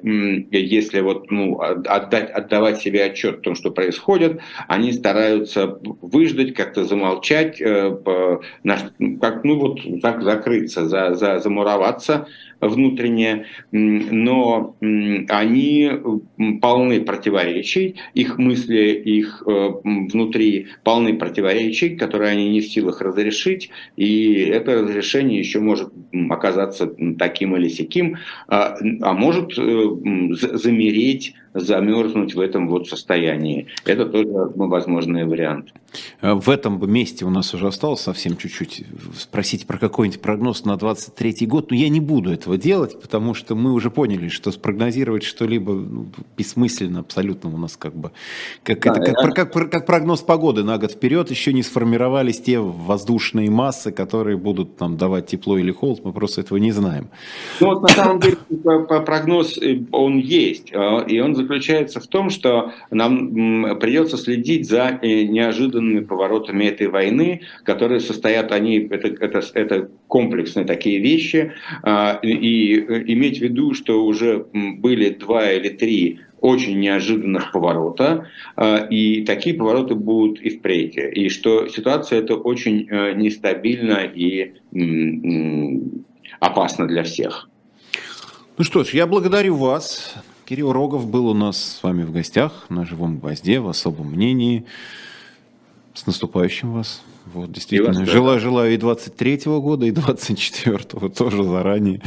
[0.51, 6.83] если вот, ну, отдать, отдавать себе отчет о том, что происходит, они стараются выждать, как-то
[6.83, 7.95] замолчать, э,
[9.21, 12.27] как, ну вот так закрыться, за, за, замуроваться,
[12.67, 15.91] внутренне, но они
[16.61, 23.69] полны противоречий, их мысли, их э, внутри полны противоречий, которые они не в силах разрешить,
[23.95, 25.91] и это разрешение еще может
[26.29, 29.89] оказаться таким или сяким, а, а может э,
[30.33, 33.67] замереть замерзнуть в этом вот состоянии.
[33.85, 35.73] Это тоже возможный вариант.
[36.23, 38.85] Э, в этом месте у нас уже осталось совсем чуть-чуть
[39.17, 43.55] спросить про какой-нибудь прогноз на 23 год, но я не буду этого делать, потому что
[43.55, 46.07] мы уже поняли, что спрогнозировать что-либо ну,
[46.37, 48.11] бессмысленно абсолютно у нас как бы,
[48.63, 49.45] как, да, это, как, я...
[49.45, 54.79] как, как прогноз погоды на год вперед, еще не сформировались те воздушные массы, которые будут
[54.79, 57.09] нам давать тепло или холод, мы просто этого не знаем.
[57.59, 58.37] Ну вот на самом деле
[59.05, 64.99] прогноз, э, он есть, э, и он заключается в том, что нам придется следить за
[65.01, 72.75] неожиданными поворотами этой войны, которые состоят, они, это, это, это комплексные такие вещи, а, и
[73.13, 79.55] иметь в виду, что уже были два или три очень неожиданных поворота, а, и такие
[79.55, 84.53] повороты будут и впредь, и что ситуация это очень э, нестабильна и
[86.39, 87.49] опасна для всех.
[88.57, 90.13] Ну что ж, я благодарю вас.
[90.45, 94.65] Кирилл Рогов был у нас с вами в гостях на живом гвозде в особом мнении.
[95.93, 97.01] С наступающим вас.
[97.33, 97.99] Вот, действительно.
[97.99, 102.01] вас, желаю, желаю и 23-го года, и 24-го тоже заранее,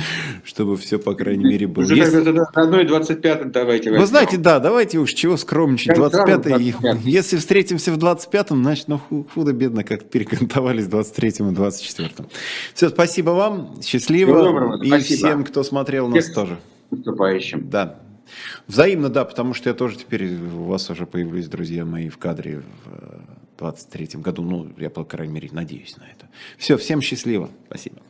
[0.44, 1.84] чтобы все, по крайней мере, было.
[1.84, 2.18] Уже Если...
[2.54, 3.90] одно и 25 давайте.
[3.90, 5.96] Вы знаете, да, давайте уж чего скромничать.
[5.96, 9.00] 25-й, если встретимся в 25-м, значит, ну,
[9.34, 12.26] худо-бедно как перекантовались в 23-м и 24-м.
[12.74, 14.42] Все, спасибо вам, счастливо.
[14.42, 15.16] Доброго, и спасибо.
[15.16, 16.58] всем, кто смотрел нас тоже.
[16.90, 17.68] Наступающим.
[17.70, 18.00] Да.
[18.66, 22.62] Взаимно, да, потому что я тоже теперь, у вас уже появились друзья мои в кадре
[22.84, 24.42] в 2023 году.
[24.42, 26.28] Ну, я, по крайней мере, надеюсь на это.
[26.58, 27.50] Все, всем счастливо.
[27.68, 28.00] Спасибо.